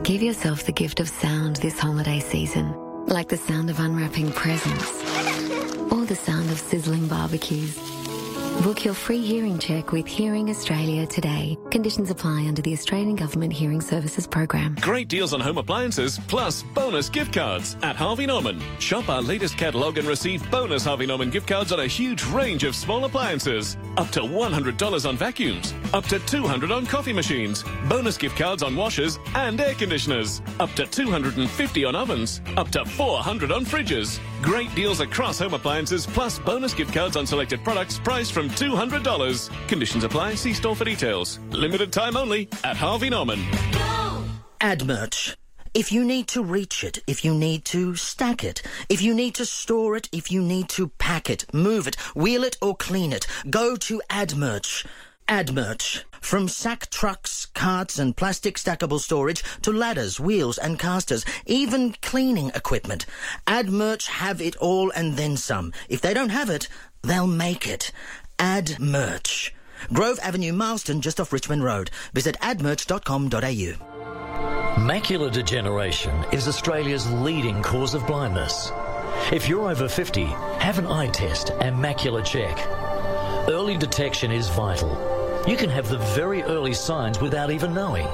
Give 0.03 0.21
yourself 0.21 0.65
the 0.65 0.71
gift 0.71 0.99
of 0.99 1.09
sound 1.09 1.57
this 1.57 1.79
holiday 1.79 2.19
season, 2.19 2.73
like 3.07 3.29
the 3.29 3.37
sound 3.37 3.69
of 3.69 3.79
unwrapping 3.79 4.31
presents 4.31 4.91
or 5.91 6.05
the 6.05 6.15
sound 6.15 6.49
of 6.49 6.59
sizzling 6.59 7.07
barbecues. 7.07 8.00
Book 8.63 8.85
your 8.85 8.93
free 8.93 9.25
hearing 9.25 9.57
check 9.57 9.91
with 9.91 10.05
Hearing 10.05 10.51
Australia 10.51 11.07
today. 11.07 11.57
Conditions 11.71 12.11
apply 12.11 12.45
under 12.47 12.61
the 12.61 12.73
Australian 12.73 13.15
Government 13.15 13.51
Hearing 13.51 13.81
Services 13.81 14.27
Program. 14.27 14.75
Great 14.81 15.07
deals 15.07 15.33
on 15.33 15.39
home 15.39 15.57
appliances 15.57 16.19
plus 16.27 16.61
bonus 16.61 17.09
gift 17.09 17.33
cards 17.33 17.75
at 17.81 17.95
Harvey 17.95 18.27
Norman. 18.27 18.61
Shop 18.77 19.09
our 19.09 19.23
latest 19.23 19.57
catalogue 19.57 19.97
and 19.97 20.07
receive 20.07 20.47
bonus 20.51 20.85
Harvey 20.85 21.07
Norman 21.07 21.31
gift 21.31 21.47
cards 21.47 21.71
on 21.71 21.79
a 21.79 21.87
huge 21.87 22.23
range 22.25 22.63
of 22.63 22.75
small 22.75 23.03
appliances. 23.03 23.77
Up 23.97 24.11
to 24.11 24.19
$100 24.19 25.09
on 25.09 25.17
vacuums, 25.17 25.73
up 25.91 26.05
to 26.05 26.19
$200 26.19 26.71
on 26.71 26.85
coffee 26.85 27.13
machines, 27.13 27.63
bonus 27.89 28.15
gift 28.15 28.37
cards 28.37 28.61
on 28.61 28.75
washers 28.75 29.17
and 29.33 29.59
air 29.59 29.73
conditioners, 29.73 30.43
up 30.59 30.69
to 30.73 30.83
$250 30.83 31.87
on 31.87 31.95
ovens, 31.95 32.41
up 32.57 32.69
to 32.69 32.83
$400 32.83 33.55
on 33.55 33.65
fridges. 33.65 34.19
Great 34.41 34.73
deals 34.73 34.99
across 35.01 35.37
home 35.37 35.53
appliances 35.53 36.07
plus 36.07 36.39
bonus 36.39 36.73
gift 36.73 36.93
cards 36.93 37.15
on 37.15 37.27
selected 37.27 37.63
products 37.63 37.99
priced 37.99 38.33
from 38.33 38.49
$200. 38.49 39.67
Conditions 39.67 40.03
apply. 40.03 40.35
See 40.35 40.53
store 40.53 40.75
for 40.75 40.83
details. 40.85 41.39
Limited 41.51 41.93
time 41.93 42.17
only 42.17 42.49
at 42.63 42.75
Harvey 42.75 43.09
Norman. 43.09 43.39
Ad 44.59 44.85
merch. 44.85 45.35
If 45.73 45.91
you 45.91 46.03
need 46.03 46.27
to 46.29 46.43
reach 46.43 46.83
it, 46.83 46.99
if 47.07 47.23
you 47.23 47.33
need 47.33 47.63
to 47.65 47.95
stack 47.95 48.43
it, 48.43 48.61
if 48.89 49.01
you 49.01 49.13
need 49.13 49.35
to 49.35 49.45
store 49.45 49.95
it, 49.95 50.09
if 50.11 50.29
you 50.29 50.41
need 50.41 50.67
to 50.69 50.89
pack 50.89 51.29
it, 51.29 51.45
move 51.53 51.87
it, 51.87 51.95
wheel 52.13 52.43
it 52.43 52.57
or 52.61 52.75
clean 52.75 53.13
it, 53.13 53.25
go 53.49 53.77
to 53.77 54.01
AdMerch. 54.09 54.85
AdMerch. 55.31 56.03
From 56.19 56.49
sack 56.49 56.89
trucks, 56.89 57.45
carts 57.45 57.97
and 57.97 58.17
plastic 58.17 58.57
stackable 58.57 58.99
storage 58.99 59.41
to 59.61 59.71
ladders, 59.71 60.19
wheels 60.19 60.57
and 60.57 60.77
casters, 60.77 61.23
even 61.45 61.95
cleaning 62.01 62.51
equipment. 62.53 63.05
AdMerch 63.47 64.07
have 64.07 64.41
it 64.41 64.57
all 64.57 64.91
and 64.91 65.15
then 65.15 65.37
some. 65.37 65.71
If 65.87 66.01
they 66.01 66.13
don't 66.13 66.31
have 66.31 66.49
it, 66.49 66.67
they'll 67.01 67.27
make 67.27 67.65
it. 67.65 67.93
AdMerch. 68.39 69.51
Grove 69.93 70.19
Avenue, 70.21 70.51
Marleston, 70.51 70.99
just 70.99 71.21
off 71.21 71.31
Richmond 71.31 71.63
Road. 71.63 71.91
Visit 72.13 72.35
admerch.com.au. 72.41 74.81
Macular 74.81 75.31
degeneration 75.31 76.25
is 76.33 76.49
Australia's 76.49 77.09
leading 77.09 77.63
cause 77.63 77.93
of 77.93 78.05
blindness. 78.05 78.69
If 79.31 79.47
you're 79.47 79.71
over 79.71 79.87
50, 79.87 80.25
have 80.25 80.77
an 80.77 80.87
eye 80.87 81.07
test 81.07 81.51
and 81.61 81.77
macular 81.77 82.25
check. 82.25 82.59
Early 83.47 83.77
detection 83.77 84.31
is 84.31 84.49
vital. 84.49 85.20
You 85.47 85.57
can 85.57 85.71
have 85.71 85.89
the 85.89 85.97
very 85.97 86.43
early 86.43 86.73
signs 86.73 87.19
without 87.19 87.49
even 87.49 87.73
knowing. 87.73 88.07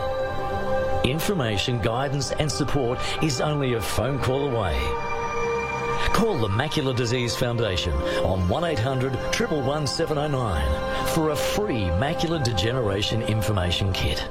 Information, 1.04 1.78
guidance, 1.80 2.32
and 2.32 2.50
support 2.50 3.00
is 3.22 3.42
only 3.42 3.74
a 3.74 3.82
phone 3.82 4.18
call 4.18 4.48
away. 4.48 4.80
Call 6.14 6.38
the 6.38 6.48
Macular 6.48 6.96
Disease 6.96 7.36
Foundation 7.36 7.94
on 8.24 8.48
1800 8.48 9.14
111 9.14 9.88
709 9.88 11.08
for 11.08 11.32
a 11.32 11.36
free 11.36 11.90
macular 12.00 12.42
degeneration 12.42 13.22
information 13.24 13.92
kit. 13.92 14.26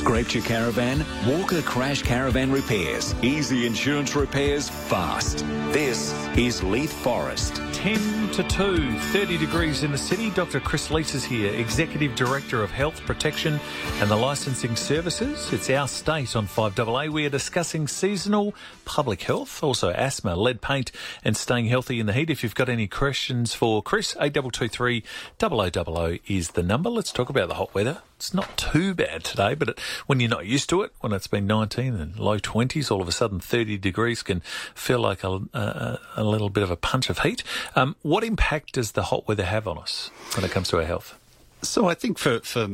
Scraped 0.00 0.34
your 0.34 0.44
caravan? 0.44 1.04
Walker 1.26 1.60
Crash 1.60 2.00
Caravan 2.00 2.50
Repairs. 2.50 3.14
Easy 3.22 3.66
insurance 3.66 4.16
repairs 4.16 4.66
fast. 4.66 5.40
This 5.72 6.14
is 6.38 6.62
Leith 6.62 6.90
Forest. 6.90 7.56
10 7.74 8.30
to 8.30 8.42
2, 8.44 8.98
30 8.98 9.36
degrees 9.36 9.82
in 9.82 9.92
the 9.92 9.98
city. 9.98 10.30
Dr. 10.30 10.58
Chris 10.58 10.90
Lease 10.90 11.14
is 11.14 11.22
here, 11.22 11.52
Executive 11.52 12.14
Director 12.14 12.62
of 12.62 12.70
Health 12.70 12.98
Protection 13.04 13.60
and 14.00 14.10
the 14.10 14.16
Licensing 14.16 14.74
Services. 14.74 15.52
It's 15.52 15.68
our 15.68 15.86
state 15.86 16.34
on 16.34 16.46
5AA. 16.46 17.10
We 17.10 17.26
are 17.26 17.30
discussing 17.30 17.86
seasonal 17.86 18.54
public 18.86 19.20
health, 19.20 19.62
also 19.62 19.90
asthma, 19.90 20.34
lead 20.34 20.62
paint, 20.62 20.92
and 21.22 21.36
staying 21.36 21.66
healthy 21.66 22.00
in 22.00 22.06
the 22.06 22.14
heat. 22.14 22.30
If 22.30 22.42
you've 22.42 22.54
got 22.54 22.70
any 22.70 22.86
questions 22.86 23.52
for 23.52 23.82
Chris, 23.82 24.16
8223 24.18 25.04
0000 25.38 26.20
is 26.26 26.52
the 26.52 26.62
number. 26.62 26.88
Let's 26.88 27.12
talk 27.12 27.28
about 27.28 27.48
the 27.48 27.56
hot 27.56 27.74
weather. 27.74 28.00
It's 28.20 28.34
not 28.34 28.58
too 28.58 28.94
bad 28.94 29.24
today, 29.24 29.54
but 29.54 29.70
it, 29.70 29.80
when 30.06 30.20
you're 30.20 30.28
not 30.28 30.44
used 30.44 30.68
to 30.68 30.82
it, 30.82 30.92
when 31.00 31.14
it's 31.14 31.26
been 31.26 31.46
19 31.46 31.94
and 31.94 32.18
low 32.18 32.38
20s, 32.38 32.90
all 32.90 33.00
of 33.00 33.08
a 33.08 33.12
sudden 33.12 33.40
30 33.40 33.78
degrees 33.78 34.22
can 34.22 34.40
feel 34.74 34.98
like 34.98 35.24
a, 35.24 35.40
a, 35.54 35.98
a 36.16 36.24
little 36.24 36.50
bit 36.50 36.62
of 36.62 36.70
a 36.70 36.76
punch 36.76 37.08
of 37.08 37.20
heat. 37.20 37.42
Um, 37.74 37.96
what 38.02 38.22
impact 38.22 38.74
does 38.74 38.92
the 38.92 39.04
hot 39.04 39.26
weather 39.26 39.46
have 39.46 39.66
on 39.66 39.78
us 39.78 40.10
when 40.36 40.44
it 40.44 40.50
comes 40.50 40.68
to 40.68 40.76
our 40.76 40.84
health? 40.84 41.18
So 41.62 41.88
I 41.88 41.94
think 41.94 42.18
for, 42.18 42.40
for 42.40 42.68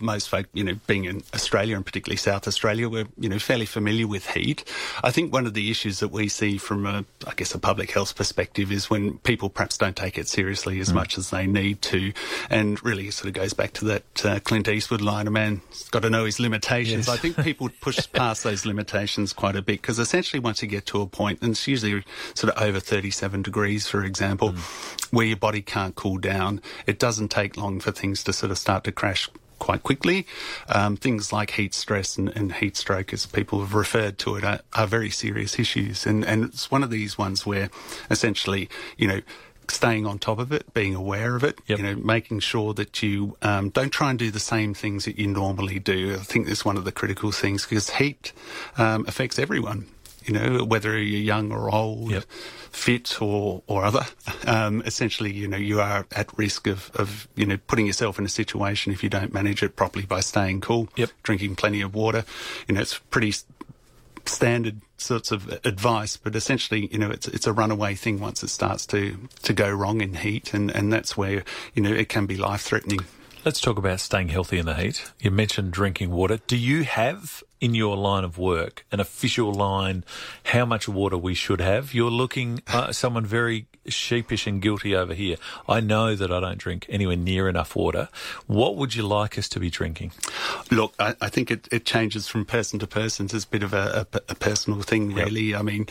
most 0.00 0.28
folk, 0.28 0.46
you 0.52 0.64
know, 0.64 0.74
being 0.86 1.04
in 1.04 1.22
Australia 1.34 1.76
and 1.76 1.84
particularly 1.84 2.16
South 2.16 2.46
Australia, 2.46 2.88
we're, 2.88 3.08
you 3.18 3.28
know, 3.28 3.38
fairly 3.38 3.66
familiar 3.66 4.06
with 4.06 4.26
heat. 4.28 4.64
I 5.02 5.10
think 5.10 5.32
one 5.32 5.46
of 5.46 5.54
the 5.54 5.70
issues 5.70 6.00
that 6.00 6.08
we 6.08 6.28
see 6.28 6.58
from 6.58 6.86
a, 6.86 7.04
I 7.26 7.34
guess, 7.34 7.54
a 7.54 7.58
public 7.58 7.90
health 7.90 8.16
perspective 8.16 8.72
is 8.72 8.90
when 8.90 9.18
people 9.18 9.48
perhaps 9.48 9.78
don't 9.78 9.96
take 9.96 10.18
it 10.18 10.28
seriously 10.28 10.80
as 10.80 10.90
mm. 10.90 10.94
much 10.94 11.18
as 11.18 11.30
they 11.30 11.46
need 11.46 11.82
to. 11.82 12.12
And 12.48 12.82
really 12.84 13.10
sort 13.10 13.28
of 13.28 13.34
goes 13.34 13.52
back 13.52 13.72
to 13.74 13.84
that 13.86 14.24
uh, 14.24 14.40
Clint 14.40 14.68
Eastwood 14.68 15.00
line, 15.00 15.26
a 15.26 15.30
man's 15.30 15.88
got 15.90 16.02
to 16.02 16.10
know 16.10 16.24
his 16.24 16.40
limitations. 16.40 17.06
Yes. 17.06 17.08
I 17.08 17.16
think 17.16 17.36
people 17.36 17.68
push 17.80 18.06
past 18.12 18.44
those 18.44 18.64
limitations 18.66 19.32
quite 19.32 19.56
a 19.56 19.62
bit 19.62 19.80
because 19.80 19.98
essentially 19.98 20.40
once 20.40 20.62
you 20.62 20.68
get 20.68 20.86
to 20.86 21.00
a 21.02 21.06
point, 21.06 21.40
and 21.42 21.52
it's 21.52 21.66
usually 21.66 22.02
sort 22.34 22.54
of 22.54 22.62
over 22.62 22.80
37 22.80 23.42
degrees, 23.42 23.86
for 23.86 24.04
example, 24.04 24.52
mm. 24.52 25.12
where 25.12 25.26
your 25.26 25.36
body 25.36 25.62
can't 25.62 25.94
cool 25.94 26.18
down, 26.18 26.60
it 26.86 26.98
doesn't 26.98 27.28
take 27.28 27.56
long 27.56 27.80
for 27.80 27.92
things 27.92 28.24
to 28.24 28.32
sort 28.32 28.50
of 28.50 28.58
start 28.58 28.84
to 28.84 28.92
crash 28.92 29.28
quite 29.60 29.84
quickly. 29.84 30.26
Um, 30.68 30.96
things 30.96 31.32
like 31.32 31.52
heat 31.52 31.72
stress 31.72 32.18
and, 32.18 32.28
and, 32.30 32.52
heat 32.54 32.76
stroke, 32.76 33.12
as 33.12 33.26
people 33.26 33.60
have 33.60 33.74
referred 33.74 34.18
to 34.18 34.34
it, 34.34 34.42
are, 34.42 34.60
are 34.72 34.88
very 34.88 35.10
serious 35.10 35.58
issues. 35.60 36.04
And, 36.04 36.24
and 36.24 36.42
it's 36.44 36.68
one 36.70 36.82
of 36.82 36.90
these 36.90 37.16
ones 37.16 37.46
where 37.46 37.70
essentially, 38.10 38.68
you 38.96 39.06
know, 39.06 39.20
staying 39.68 40.06
on 40.06 40.18
top 40.18 40.40
of 40.40 40.50
it, 40.50 40.74
being 40.74 40.96
aware 40.96 41.36
of 41.36 41.44
it, 41.44 41.58
yep. 41.66 41.78
you 41.78 41.84
know, 41.84 41.94
making 41.94 42.40
sure 42.40 42.74
that 42.74 43.02
you 43.02 43.36
um, 43.42 43.68
don't 43.70 43.90
try 43.90 44.10
and 44.10 44.18
do 44.18 44.30
the 44.30 44.40
same 44.40 44.74
things 44.74 45.04
that 45.04 45.16
you 45.16 45.28
normally 45.28 45.78
do. 45.78 46.14
I 46.14 46.24
think 46.24 46.48
that's 46.48 46.64
one 46.64 46.76
of 46.76 46.84
the 46.84 46.92
critical 46.92 47.30
things 47.30 47.64
because 47.64 47.90
heat 47.90 48.32
um, 48.76 49.04
affects 49.06 49.38
everyone 49.38 49.86
you 50.24 50.34
know, 50.34 50.64
whether 50.64 50.98
you're 50.98 51.20
young 51.20 51.52
or 51.52 51.72
old, 51.74 52.10
yep. 52.10 52.24
fit 52.70 53.20
or, 53.20 53.62
or 53.66 53.84
other. 53.84 54.06
Um, 54.46 54.82
essentially, 54.86 55.32
you 55.32 55.46
know, 55.46 55.56
you 55.56 55.80
are 55.80 56.06
at 56.12 56.36
risk 56.36 56.66
of, 56.66 56.90
of, 56.94 57.28
you 57.36 57.46
know, 57.46 57.58
putting 57.66 57.86
yourself 57.86 58.18
in 58.18 58.24
a 58.24 58.28
situation 58.28 58.92
if 58.92 59.02
you 59.02 59.08
don't 59.08 59.32
manage 59.32 59.62
it 59.62 59.76
properly 59.76 60.06
by 60.06 60.20
staying 60.20 60.60
cool, 60.60 60.88
yep. 60.96 61.10
drinking 61.22 61.56
plenty 61.56 61.80
of 61.80 61.94
water. 61.94 62.24
You 62.66 62.74
know, 62.74 62.80
it's 62.80 62.98
pretty 62.98 63.34
standard 64.26 64.80
sorts 64.96 65.30
of 65.30 65.48
advice, 65.64 66.16
but 66.16 66.36
essentially, 66.36 66.88
you 66.92 66.98
know, 66.98 67.10
it's 67.10 67.26
it's 67.28 67.46
a 67.46 67.52
runaway 67.52 67.94
thing 67.94 68.20
once 68.20 68.42
it 68.42 68.48
starts 68.48 68.86
to 68.86 69.16
to 69.42 69.52
go 69.52 69.70
wrong 69.70 70.00
in 70.00 70.14
heat, 70.14 70.54
and 70.54 70.70
and 70.70 70.92
that's 70.92 71.16
where 71.16 71.44
you 71.74 71.82
know 71.82 71.92
it 71.92 72.08
can 72.08 72.26
be 72.26 72.36
life 72.36 72.62
threatening. 72.62 73.00
Let's 73.44 73.60
talk 73.60 73.78
about 73.78 74.00
staying 74.00 74.28
healthy 74.28 74.58
in 74.58 74.66
the 74.66 74.74
heat. 74.74 75.10
You 75.18 75.30
mentioned 75.30 75.72
drinking 75.72 76.10
water. 76.10 76.40
Do 76.46 76.56
you 76.56 76.84
have 76.84 77.42
in 77.60 77.74
your 77.74 77.96
line 77.96 78.24
of 78.24 78.38
work 78.38 78.84
an 78.90 79.00
official 79.00 79.52
line 79.52 80.04
how 80.44 80.64
much 80.64 80.88
water 80.88 81.16
we 81.16 81.34
should 81.34 81.60
have? 81.60 81.94
You're 81.94 82.10
looking 82.10 82.62
uh, 82.66 82.92
someone 82.92 83.24
very 83.24 83.66
sheepish 83.86 84.46
and 84.46 84.60
guilty 84.60 84.94
over 84.94 85.14
here. 85.14 85.36
I 85.68 85.80
know 85.80 86.14
that 86.14 86.32
I 86.32 86.40
don't 86.40 86.58
drink 86.58 86.86
anywhere 86.88 87.16
near 87.16 87.48
enough 87.48 87.74
water. 87.74 88.08
What 88.46 88.76
would 88.76 88.94
you 88.94 89.02
like 89.02 89.38
us 89.38 89.48
to 89.50 89.60
be 89.60 89.70
drinking? 89.70 90.12
Look, 90.70 90.94
I, 90.98 91.14
I 91.20 91.28
think 91.28 91.50
it, 91.50 91.68
it, 91.72 91.84
changes 91.84 92.28
from 92.28 92.44
person 92.44 92.78
to 92.78 92.86
person. 92.86 93.26
It's 93.26 93.44
a 93.44 93.48
bit 93.48 93.62
of 93.62 93.72
a, 93.72 94.06
a, 94.12 94.20
a 94.28 94.34
personal 94.34 94.82
thing, 94.82 95.14
really. 95.14 95.42
Yep. 95.42 95.60
I 95.60 95.62
mean, 95.62 95.86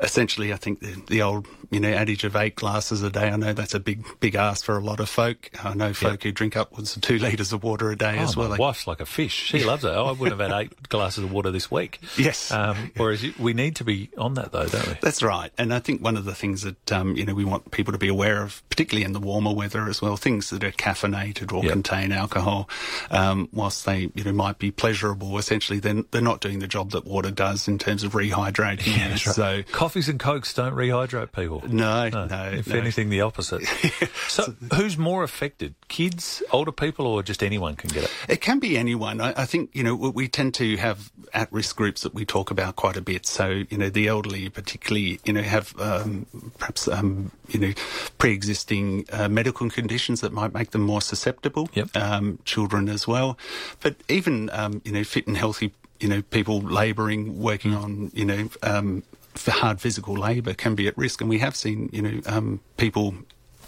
essentially, 0.00 0.52
I 0.52 0.56
think 0.56 0.80
the, 0.80 1.02
the, 1.08 1.22
old 1.22 1.46
you 1.70 1.80
know 1.80 1.90
adage 1.90 2.24
of 2.24 2.36
eight 2.36 2.56
glasses 2.56 3.02
a 3.02 3.10
day. 3.10 3.28
I 3.28 3.36
know 3.36 3.52
that's 3.52 3.74
a 3.74 3.80
big 3.80 4.04
big 4.20 4.34
ask 4.34 4.64
for 4.64 4.76
a 4.76 4.84
lot 4.84 5.00
of 5.00 5.08
folk. 5.08 5.50
I 5.62 5.74
know 5.74 5.92
folk 5.92 6.12
yep. 6.12 6.22
who 6.22 6.32
drink 6.32 6.56
upwards 6.56 6.94
of 6.94 7.02
two 7.02 7.18
litres 7.18 7.52
of 7.52 7.64
water 7.64 7.90
a 7.90 7.96
day 7.96 8.16
oh, 8.18 8.22
as 8.22 8.36
well. 8.36 8.50
My 8.50 8.56
wife's 8.56 8.86
like 8.86 9.00
a 9.00 9.06
fish. 9.06 9.32
She 9.32 9.64
loves 9.64 9.84
it. 9.84 9.90
I 9.90 10.12
wouldn't 10.12 10.38
have 10.38 10.50
had 10.50 10.60
eight 10.60 10.88
glasses 10.88 11.24
of 11.24 11.32
water 11.32 11.50
this 11.50 11.70
week. 11.70 12.00
Yes. 12.16 12.50
Um, 12.52 12.92
whereas 12.96 13.24
we 13.38 13.54
need 13.54 13.76
to 13.76 13.84
be 13.84 14.10
on 14.18 14.34
that 14.34 14.52
though, 14.52 14.66
don't 14.66 14.86
we? 14.86 14.94
That's 15.00 15.22
right. 15.22 15.50
And 15.58 15.72
I 15.72 15.78
think 15.78 16.02
one 16.02 16.16
of 16.16 16.24
the 16.24 16.34
things 16.34 16.62
that 16.62 16.92
um, 16.92 17.13
you 17.16 17.24
know 17.24 17.34
we 17.34 17.44
want 17.44 17.70
people 17.70 17.92
to 17.92 17.98
be 17.98 18.08
aware 18.08 18.42
of, 18.42 18.62
particularly 18.68 19.04
in 19.04 19.12
the 19.12 19.20
warmer 19.20 19.52
weather 19.52 19.88
as 19.88 20.00
well, 20.02 20.16
things 20.16 20.50
that 20.50 20.64
are 20.64 20.72
caffeinated 20.72 21.52
or 21.52 21.62
yep. 21.62 21.72
contain 21.72 22.12
alcohol, 22.12 22.68
um, 23.10 23.48
whilst 23.52 23.86
they 23.86 24.10
you 24.14 24.24
know 24.24 24.32
might 24.32 24.58
be 24.58 24.70
pleasurable, 24.70 25.38
essentially 25.38 25.78
then 25.78 26.04
they're 26.10 26.22
not 26.22 26.40
doing 26.40 26.58
the 26.58 26.66
job 26.66 26.90
that 26.90 27.04
water 27.04 27.30
does 27.30 27.68
in 27.68 27.78
terms 27.78 28.04
of 28.04 28.12
rehydrating. 28.12 28.94
Yeah, 28.94 29.10
right. 29.10 29.18
So 29.18 29.62
coffees 29.72 30.08
and 30.08 30.20
cokes 30.20 30.54
don't 30.54 30.74
rehydrate 30.74 31.32
people. 31.32 31.64
No, 31.66 32.08
no. 32.08 32.26
no 32.26 32.44
if 32.52 32.68
no. 32.68 32.76
anything, 32.76 33.08
the 33.08 33.22
opposite. 33.22 33.64
so, 34.28 34.54
who's 34.74 34.96
more 34.96 35.24
affected? 35.24 35.74
Kids, 35.88 36.42
older 36.52 36.70
people, 36.70 37.06
or 37.06 37.22
just 37.22 37.42
anyone 37.42 37.74
can 37.74 37.90
get 37.90 38.04
it? 38.04 38.10
It 38.28 38.40
can 38.40 38.60
be 38.60 38.78
anyone. 38.78 39.20
I, 39.20 39.32
I 39.36 39.46
think 39.46 39.70
you 39.72 39.82
know 39.82 39.94
we 39.94 40.28
tend 40.28 40.54
to 40.54 40.76
have 40.76 41.10
at-risk 41.32 41.76
groups 41.76 42.02
that 42.02 42.14
we 42.14 42.24
talk 42.24 42.50
about 42.50 42.76
quite 42.76 42.96
a 42.96 43.00
bit. 43.00 43.26
So 43.26 43.64
you 43.68 43.78
know 43.78 43.88
the 43.88 44.08
elderly, 44.08 44.48
particularly, 44.48 45.20
you 45.24 45.32
know, 45.32 45.42
have 45.42 45.74
um, 45.80 46.26
perhaps 46.58 46.88
um, 47.04 47.30
you 47.48 47.60
know 47.60 47.72
pre-existing 48.18 49.06
uh, 49.12 49.28
medical 49.28 49.68
conditions 49.70 50.20
that 50.20 50.32
might 50.32 50.52
make 50.52 50.70
them 50.70 50.82
more 50.82 51.00
susceptible. 51.00 51.68
Yep. 51.74 51.96
Um, 51.96 52.38
children 52.44 52.88
as 52.88 53.06
well, 53.06 53.38
but 53.80 53.96
even 54.08 54.50
um, 54.52 54.80
you 54.84 54.92
know 54.92 55.04
fit 55.04 55.26
and 55.26 55.36
healthy 55.36 55.72
you 56.00 56.08
know, 56.08 56.22
people 56.22 56.60
labouring, 56.60 57.40
working 57.40 57.74
on, 57.74 58.10
you 58.14 58.24
know, 58.24 58.48
um, 58.62 59.02
hard 59.46 59.80
physical 59.80 60.14
labour 60.14 60.54
can 60.54 60.74
be 60.74 60.86
at 60.86 60.96
risk. 60.98 61.20
And 61.20 61.30
we 61.30 61.38
have 61.38 61.56
seen, 61.56 61.88
you 61.92 62.02
know, 62.02 62.20
um, 62.26 62.60
people, 62.76 63.14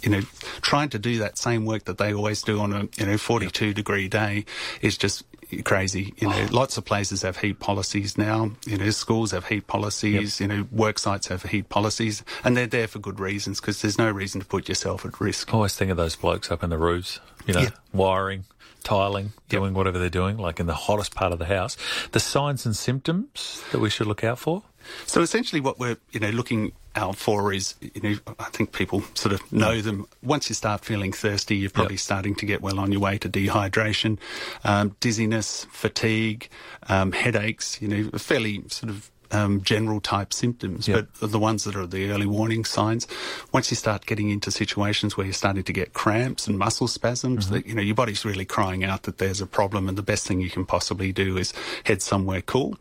you 0.02 0.10
know, 0.10 0.20
trying 0.60 0.88
to 0.90 0.98
do 0.98 1.18
that 1.18 1.38
same 1.38 1.64
work 1.64 1.84
that 1.84 1.98
they 1.98 2.12
always 2.12 2.42
do 2.42 2.60
on 2.60 2.72
a, 2.72 2.88
you 2.98 3.06
know, 3.06 3.16
42 3.16 3.72
degree 3.72 4.08
day 4.08 4.44
is 4.80 4.98
just 4.98 5.24
crazy. 5.64 6.14
You 6.18 6.28
know, 6.28 6.46
oh. 6.48 6.48
lots 6.52 6.76
of 6.76 6.84
places 6.84 7.22
have 7.22 7.38
heat 7.38 7.58
policies 7.58 8.18
now. 8.18 8.52
You 8.66 8.78
know, 8.78 8.90
schools 8.90 9.32
have 9.32 9.46
heat 9.46 9.66
policies. 9.66 10.40
Yep. 10.40 10.50
You 10.50 10.56
know, 10.56 10.68
work 10.70 10.98
sites 10.98 11.28
have 11.28 11.42
heat 11.44 11.68
policies, 11.68 12.22
and 12.44 12.56
they're 12.56 12.66
there 12.66 12.88
for 12.88 12.98
good 12.98 13.20
reasons 13.20 13.60
because 13.60 13.82
there's 13.82 13.98
no 13.98 14.10
reason 14.10 14.40
to 14.40 14.46
put 14.46 14.68
yourself 14.68 15.04
at 15.04 15.20
risk. 15.20 15.52
I 15.52 15.56
always 15.56 15.74
think 15.74 15.90
of 15.90 15.96
those 15.96 16.16
blokes 16.16 16.50
up 16.50 16.62
in 16.62 16.70
the 16.70 16.78
roofs. 16.78 17.20
You 17.46 17.54
know, 17.54 17.60
yep. 17.60 17.78
wiring, 17.92 18.44
tiling, 18.82 19.32
doing 19.48 19.70
yep. 19.70 19.76
whatever 19.76 19.98
they're 19.98 20.08
doing, 20.10 20.36
like 20.36 20.58
in 20.60 20.66
the 20.66 20.74
hottest 20.74 21.14
part 21.14 21.32
of 21.32 21.38
the 21.38 21.46
house. 21.46 21.76
The 22.12 22.20
signs 22.20 22.66
and 22.66 22.76
symptoms 22.76 23.62
that 23.72 23.78
we 23.78 23.90
should 23.90 24.06
look 24.06 24.24
out 24.24 24.38
for. 24.38 24.62
So 25.06 25.20
essentially, 25.22 25.60
what 25.60 25.78
we're 25.78 25.96
you 26.10 26.20
know 26.20 26.30
looking 26.30 26.72
out 26.94 27.16
for 27.16 27.52
is 27.52 27.74
you 27.80 28.00
know 28.02 28.18
I 28.38 28.44
think 28.44 28.72
people 28.72 29.02
sort 29.14 29.34
of 29.34 29.52
know 29.52 29.80
them. 29.80 30.06
Once 30.22 30.48
you 30.48 30.54
start 30.54 30.84
feeling 30.84 31.12
thirsty, 31.12 31.56
you're 31.56 31.70
probably 31.70 31.94
yep. 31.94 32.00
starting 32.00 32.34
to 32.36 32.46
get 32.46 32.62
well 32.62 32.80
on 32.80 32.92
your 32.92 33.00
way 33.00 33.18
to 33.18 33.28
dehydration, 33.28 34.18
um, 34.64 34.96
dizziness, 35.00 35.66
fatigue, 35.70 36.48
um, 36.88 37.12
headaches. 37.12 37.80
You 37.80 37.88
know, 37.88 38.18
fairly 38.18 38.62
sort 38.68 38.90
of 38.90 39.10
um, 39.30 39.62
general 39.62 40.00
type 40.00 40.32
symptoms, 40.32 40.88
yep. 40.88 41.08
but 41.20 41.30
the 41.30 41.38
ones 41.38 41.64
that 41.64 41.76
are 41.76 41.86
the 41.86 42.10
early 42.10 42.26
warning 42.26 42.64
signs. 42.64 43.06
Once 43.52 43.70
you 43.70 43.76
start 43.76 44.06
getting 44.06 44.30
into 44.30 44.50
situations 44.50 45.16
where 45.16 45.26
you're 45.26 45.32
starting 45.34 45.64
to 45.64 45.72
get 45.72 45.92
cramps 45.92 46.46
and 46.46 46.58
muscle 46.58 46.88
spasms, 46.88 47.46
mm-hmm. 47.46 47.54
that 47.54 47.66
you 47.66 47.74
know 47.74 47.82
your 47.82 47.94
body's 47.94 48.24
really 48.24 48.44
crying 48.44 48.84
out 48.84 49.04
that 49.04 49.18
there's 49.18 49.40
a 49.40 49.46
problem, 49.46 49.88
and 49.88 49.98
the 49.98 50.02
best 50.02 50.26
thing 50.26 50.40
you 50.40 50.50
can 50.50 50.64
possibly 50.64 51.12
do 51.12 51.36
is 51.36 51.52
head 51.84 52.02
somewhere 52.02 52.42
cool, 52.42 52.76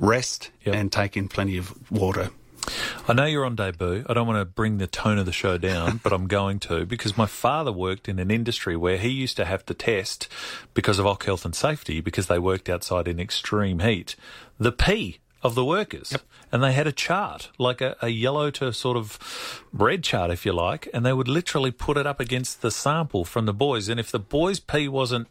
rest, 0.00 0.50
yep. 0.64 0.74
and 0.74 0.92
take 0.92 1.16
in 1.16 1.28
plenty 1.28 1.56
of 1.56 1.74
water. 1.90 2.30
I 3.06 3.12
know 3.14 3.24
you're 3.24 3.46
on 3.46 3.56
debut. 3.56 4.04
I 4.08 4.14
don't 4.14 4.26
want 4.26 4.40
to 4.40 4.44
bring 4.44 4.78
the 4.78 4.86
tone 4.86 5.18
of 5.18 5.26
the 5.26 5.32
show 5.32 5.58
down, 5.58 6.00
but 6.02 6.12
I'm 6.12 6.26
going 6.26 6.58
to 6.60 6.84
because 6.84 7.16
my 7.16 7.26
father 7.26 7.72
worked 7.72 8.08
in 8.08 8.18
an 8.18 8.30
industry 8.30 8.76
where 8.76 8.98
he 8.98 9.08
used 9.08 9.36
to 9.36 9.44
have 9.44 9.64
to 9.66 9.74
test 9.74 10.28
because 10.74 10.98
of 10.98 11.06
OC 11.06 11.24
health 11.24 11.44
and 11.44 11.54
safety 11.54 12.00
because 12.00 12.26
they 12.26 12.38
worked 12.38 12.68
outside 12.68 13.08
in 13.08 13.20
extreme 13.20 13.80
heat. 13.80 14.16
The 14.58 14.72
P 14.72 15.20
of 15.42 15.54
the 15.54 15.64
workers. 15.64 16.12
Yep. 16.12 16.22
And 16.50 16.62
they 16.62 16.72
had 16.72 16.86
a 16.86 16.92
chart, 16.92 17.50
like 17.58 17.80
a, 17.80 17.96
a, 18.00 18.08
yellow 18.08 18.50
to 18.52 18.72
sort 18.72 18.96
of 18.96 19.64
red 19.72 20.02
chart, 20.02 20.30
if 20.30 20.44
you 20.44 20.52
like, 20.52 20.88
and 20.92 21.04
they 21.04 21.12
would 21.12 21.28
literally 21.28 21.70
put 21.70 21.96
it 21.96 22.06
up 22.06 22.20
against 22.20 22.62
the 22.62 22.70
sample 22.70 23.24
from 23.24 23.46
the 23.46 23.54
boys. 23.54 23.88
And 23.88 24.00
if 24.00 24.10
the 24.10 24.18
boys' 24.18 24.60
P 24.60 24.88
wasn't 24.88 25.28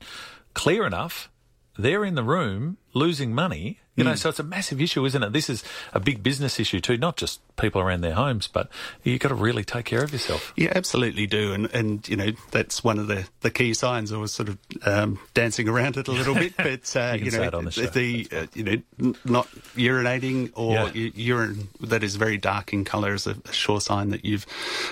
clear 0.53 0.85
enough, 0.85 1.29
they're 1.77 2.05
in 2.05 2.15
the 2.15 2.23
room 2.23 2.77
losing 2.97 3.33
money 3.33 3.79
you 3.97 4.03
know, 4.03 4.11
mm. 4.11 4.17
so 4.17 4.29
it's 4.29 4.39
a 4.39 4.43
massive 4.43 4.79
issue, 4.79 5.03
isn't 5.05 5.23
it? 5.23 5.33
This 5.33 5.49
is 5.49 5.63
a 5.91 5.99
big 5.99 6.21
business 6.21 6.59
issue 6.59 6.79
too, 6.79 6.97
not 6.97 7.17
just 7.17 7.41
people 7.57 7.81
around 7.81 8.01
their 8.01 8.13
homes, 8.13 8.45
but 8.47 8.69
you've 9.03 9.19
got 9.19 9.29
to 9.29 9.35
really 9.35 9.63
take 9.63 9.85
care 9.85 10.03
of 10.03 10.13
yourself. 10.13 10.53
You 10.55 10.69
absolutely 10.73 11.25
do. 11.25 11.51
And, 11.51 11.65
and 11.73 12.07
you 12.07 12.15
know, 12.15 12.31
that's 12.51 12.83
one 12.83 12.99
of 12.99 13.07
the, 13.07 13.27
the 13.41 13.49
key 13.49 13.73
signs. 13.73 14.13
I 14.13 14.17
was 14.17 14.31
sort 14.31 14.49
of 14.49 14.59
um, 14.85 15.19
dancing 15.33 15.67
around 15.67 15.97
it 15.97 16.07
a 16.07 16.11
little 16.11 16.35
bit, 16.35 16.55
but, 16.57 16.95
uh, 16.95 17.15
you, 17.17 17.25
you 17.25 17.31
know, 17.31 17.49
the, 17.49 17.89
the 17.91 18.37
uh, 18.37 18.45
you 18.53 18.63
know, 18.63 19.15
not 19.25 19.47
urinating 19.75 20.51
or 20.53 20.89
yeah. 20.89 21.09
urine 21.15 21.69
that 21.81 22.03
is 22.03 22.17
very 22.17 22.37
dark 22.37 22.73
in 22.73 22.85
colour 22.85 23.15
is 23.15 23.25
a, 23.25 23.35
sure 23.51 23.81
sign 23.81 24.11
that 24.11 24.23
you've 24.23 24.45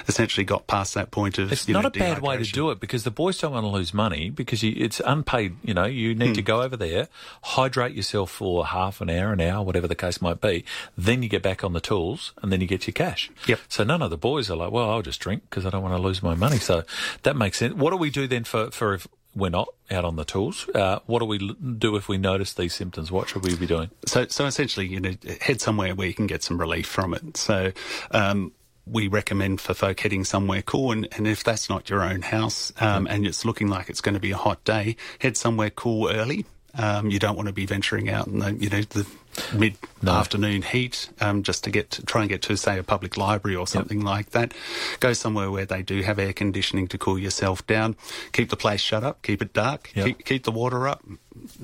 essentially 0.08 0.46
got 0.46 0.66
past 0.66 0.96
that 0.96 1.12
point 1.12 1.38
of. 1.38 1.52
It's 1.52 1.68
not 1.68 1.84
know, 1.84 1.88
a 1.90 1.92
bad 1.92 2.24
way 2.24 2.38
to 2.38 2.44
do 2.44 2.72
it 2.72 2.80
because 2.80 3.04
the 3.04 3.12
boys 3.12 3.38
don't 3.38 3.52
want 3.52 3.66
to 3.66 3.70
lose 3.70 3.94
money 3.94 4.32
because 4.32 4.64
you, 4.64 4.74
it's 4.76 5.00
unpaid. 5.06 5.58
You 5.64 5.76
know, 5.76 5.86
you 5.86 6.16
need 6.16 6.32
mm. 6.32 6.36
to 6.36 6.42
go 6.42 6.64
over 6.64 6.76
there, 6.76 7.08
hydrate 7.44 7.95
yourself 7.96 8.32
for 8.32 8.68
half 8.68 9.02
an 9.02 9.10
hour, 9.10 9.34
an 9.34 9.42
hour, 9.42 9.64
whatever 9.64 9.88
the 9.88 9.96
case 9.96 10.22
might 10.22 10.42
be. 10.42 10.66
Then 10.98 11.24
you 11.24 11.30
get 11.30 11.42
back 11.42 11.64
on 11.64 11.74
the 11.74 11.82
tools 11.82 12.34
and 12.42 12.52
then 12.52 12.62
you 12.62 12.68
get 12.68 12.88
your 12.88 12.94
cash. 12.94 13.30
Yep. 13.48 13.60
So 13.68 13.84
none 13.84 14.02
of 14.02 14.10
the 14.10 14.18
boys 14.18 14.50
are 14.50 14.56
like, 14.56 14.72
well, 14.72 14.90
I'll 14.90 15.02
just 15.02 15.20
drink 15.20 15.44
because 15.50 15.66
I 15.66 15.70
don't 15.70 15.84
want 15.84 15.96
to 15.96 16.02
lose 16.02 16.22
my 16.22 16.36
money. 16.36 16.58
So 16.58 16.84
that 17.24 17.36
makes 17.36 17.58
sense. 17.58 17.74
What 17.74 17.92
do 17.92 17.98
we 17.98 18.10
do 18.10 18.28
then 18.28 18.44
for, 18.44 18.72
for 18.72 18.94
if 18.94 19.08
we're 19.36 19.50
not 19.50 19.68
out 19.92 20.06
on 20.06 20.16
the 20.16 20.24
tools. 20.24 20.68
Uh, 20.74 21.00
what 21.06 21.20
do 21.20 21.26
we 21.26 21.38
do 21.38 21.96
if 21.98 22.08
we 22.08 22.18
notice 22.18 22.54
these 22.54 22.74
symptoms? 22.74 23.12
What 23.12 23.30
should 23.30 23.44
we 23.44 23.56
be 23.56 23.68
doing? 23.68 23.90
So, 24.06 24.28
so 24.28 24.46
essentially, 24.46 24.88
you 24.88 25.00
know, 25.00 25.14
head 25.42 25.60
somewhere 25.60 25.94
where 25.94 26.08
you 26.08 26.14
can 26.14 26.26
get 26.26 26.42
some 26.42 26.58
relief 26.58 26.88
from 26.88 27.14
it. 27.14 27.36
So, 27.38 27.72
um, 28.12 28.54
we 28.88 29.08
recommend 29.08 29.62
for 29.62 29.74
folk 29.74 30.00
heading 30.00 30.24
somewhere 30.24 30.62
cool, 30.62 30.92
and, 30.92 31.08
and 31.14 31.28
if 31.28 31.44
that's 31.44 31.70
not 31.70 31.90
your 31.90 32.04
own 32.04 32.22
house, 32.22 32.72
um, 32.80 33.08
and 33.08 33.26
it's 33.26 33.44
looking 33.44 33.68
like 33.68 33.90
it's 33.90 34.02
going 34.02 34.14
to 34.14 34.20
be 34.20 34.32
a 34.32 34.38
hot 34.38 34.64
day, 34.64 34.96
head 35.20 35.36
somewhere 35.38 35.72
cool 35.72 36.08
early. 36.10 36.46
Um, 36.78 37.10
you 37.10 37.20
don't 37.20 37.36
want 37.36 37.48
to 37.48 37.54
be 37.54 37.66
venturing 37.66 38.10
out 38.10 38.28
in 38.28 38.40
the, 38.40 38.54
you 38.54 38.70
know, 38.70 38.82
the 38.82 39.08
mid 39.54 39.78
afternoon 40.06 40.62
no. 40.62 40.68
heat 40.68 41.10
um, 41.20 41.44
just 41.44 41.64
to 41.64 41.72
get 41.72 41.92
to, 41.92 42.06
try 42.06 42.22
and 42.22 42.30
get 42.30 42.42
to 42.44 42.56
say 42.56 42.78
a 42.78 42.84
public 42.84 43.18
library 43.18 43.56
or 43.56 43.68
something 43.68 44.00
yep. 44.00 44.06
like 44.06 44.30
that. 44.32 44.54
Go 45.00 45.14
somewhere 45.14 45.50
where 45.50 45.66
they 45.66 45.82
do 45.82 46.02
have 46.02 46.20
air 46.20 46.34
conditioning 46.34 46.88
to 46.90 46.98
cool 46.98 47.18
yourself 47.18 47.66
down. 47.68 47.96
Keep 48.34 48.50
the 48.50 48.56
place 48.56 48.82
shut 48.82 49.04
up. 49.04 49.22
Keep 49.22 49.42
it 49.42 49.54
dark. 49.54 49.92
Yep. 49.96 50.06
Keep, 50.06 50.26
keep 50.26 50.44
the 50.44 50.52
water 50.52 50.88
up. 50.88 51.04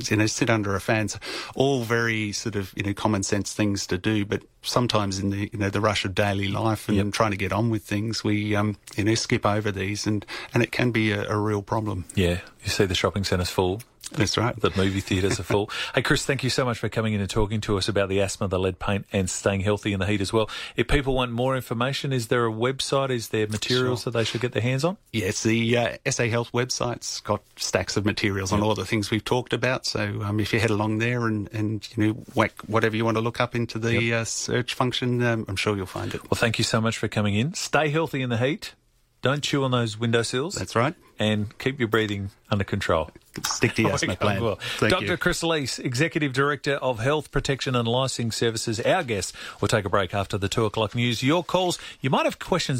You 0.09 0.17
know, 0.17 0.27
sit 0.27 0.49
under 0.49 0.75
a 0.75 0.81
fan. 0.81 1.07
All 1.55 1.83
very 1.83 2.31
sort 2.31 2.55
of 2.55 2.73
you 2.75 2.83
know 2.83 2.93
common 2.93 3.23
sense 3.23 3.53
things 3.53 3.87
to 3.87 3.97
do, 3.97 4.25
but 4.25 4.43
sometimes 4.61 5.17
in 5.17 5.29
the 5.29 5.49
you 5.51 5.59
know 5.59 5.69
the 5.69 5.81
rush 5.81 6.05
of 6.05 6.13
daily 6.13 6.47
life 6.47 6.87
and 6.87 6.97
yep. 6.97 7.11
trying 7.11 7.31
to 7.31 7.37
get 7.37 7.51
on 7.51 7.69
with 7.69 7.83
things, 7.83 8.23
we 8.23 8.55
um, 8.55 8.77
you 8.95 9.03
know 9.03 9.15
skip 9.15 9.45
over 9.45 9.71
these, 9.71 10.05
and 10.05 10.25
and 10.53 10.61
it 10.61 10.71
can 10.71 10.91
be 10.91 11.11
a, 11.11 11.27
a 11.29 11.37
real 11.37 11.61
problem. 11.61 12.05
Yeah, 12.15 12.41
you 12.63 12.69
see 12.69 12.85
the 12.85 12.95
shopping 12.95 13.23
centres 13.23 13.49
full 13.49 13.81
that's 14.11 14.37
right. 14.37 14.59
The 14.59 14.71
movie 14.75 14.99
theatres 14.99 15.39
are 15.39 15.43
full. 15.43 15.69
hey, 15.95 16.01
Chris, 16.01 16.25
thank 16.25 16.43
you 16.43 16.49
so 16.49 16.65
much 16.65 16.79
for 16.79 16.89
coming 16.89 17.13
in 17.13 17.21
and 17.21 17.29
talking 17.29 17.61
to 17.61 17.77
us 17.77 17.87
about 17.87 18.09
the 18.09 18.19
asthma, 18.21 18.47
the 18.47 18.59
lead 18.59 18.79
paint, 18.79 19.05
and 19.11 19.29
staying 19.29 19.61
healthy 19.61 19.93
in 19.93 19.99
the 19.99 20.05
heat 20.05 20.21
as 20.21 20.33
well. 20.33 20.49
If 20.75 20.87
people 20.87 21.15
want 21.15 21.31
more 21.31 21.55
information, 21.55 22.13
is 22.13 22.27
there 22.27 22.45
a 22.45 22.51
website? 22.51 23.09
Is 23.09 23.29
there 23.29 23.47
materials 23.47 24.03
sure. 24.03 24.11
that 24.11 24.17
they 24.17 24.23
should 24.23 24.41
get 24.41 24.51
their 24.51 24.61
hands 24.61 24.83
on? 24.83 24.97
Yes, 25.11 25.43
the 25.43 25.77
uh, 25.77 25.97
SA 26.09 26.25
Health 26.25 26.51
website's 26.51 27.21
got 27.21 27.41
stacks 27.55 27.97
of 27.97 28.05
materials 28.05 28.51
yep. 28.51 28.59
on 28.59 28.65
all 28.65 28.75
the 28.75 28.85
things 28.85 29.11
we've 29.11 29.23
talked 29.23 29.53
about. 29.53 29.85
So 29.85 30.21
um, 30.23 30.39
if 30.39 30.53
you 30.53 30.59
head 30.59 30.69
along 30.69 30.99
there 30.99 31.27
and, 31.27 31.49
and 31.53 31.87
you 31.95 32.07
know 32.07 32.13
whack 32.35 32.53
whatever 32.67 32.95
you 32.95 33.05
want 33.05 33.17
to 33.17 33.21
look 33.21 33.39
up 33.39 33.55
into 33.55 33.79
the 33.79 34.01
yep. 34.01 34.21
uh, 34.21 34.25
search 34.25 34.73
function, 34.73 35.21
um, 35.23 35.45
I'm 35.47 35.55
sure 35.55 35.75
you'll 35.75 35.85
find 35.85 36.13
it. 36.13 36.21
Well, 36.23 36.37
thank 36.37 36.57
you 36.57 36.63
so 36.63 36.81
much 36.81 36.97
for 36.97 37.07
coming 37.07 37.35
in. 37.35 37.53
Stay 37.53 37.89
healthy 37.89 38.21
in 38.21 38.29
the 38.29 38.37
heat 38.37 38.73
Don't 39.21 39.43
chew 39.43 39.63
on 39.63 39.71
those 39.71 39.97
windowsills. 39.97 40.55
That's 40.55 40.75
right. 40.75 40.95
And 41.21 41.55
keep 41.59 41.77
your 41.77 41.87
breathing 41.87 42.31
under 42.49 42.63
control. 42.63 43.11
Stick 43.45 43.75
to 43.75 43.83
your 43.83 43.91
oh 43.91 43.95
asthma 43.95 44.15
plan. 44.15 44.43
well. 44.43 44.55
Thank 44.79 44.91
Dr. 44.91 45.05
you. 45.05 45.17
Chris 45.17 45.43
Lease, 45.43 45.77
Executive 45.77 46.33
Director 46.33 46.73
of 46.75 46.99
Health 46.99 47.29
Protection 47.31 47.75
and 47.75 47.87
Licensing 47.87 48.31
Services, 48.31 48.79
our 48.79 49.03
guest. 49.03 49.33
We'll 49.61 49.69
take 49.69 49.85
a 49.85 49.89
break 49.89 50.15
after 50.15 50.39
the 50.39 50.49
two 50.49 50.65
o'clock 50.65 50.95
news. 50.95 51.21
Your 51.21 51.43
calls, 51.43 51.77
you 52.01 52.09
might 52.09 52.25
have 52.25 52.39
questions 52.39 52.79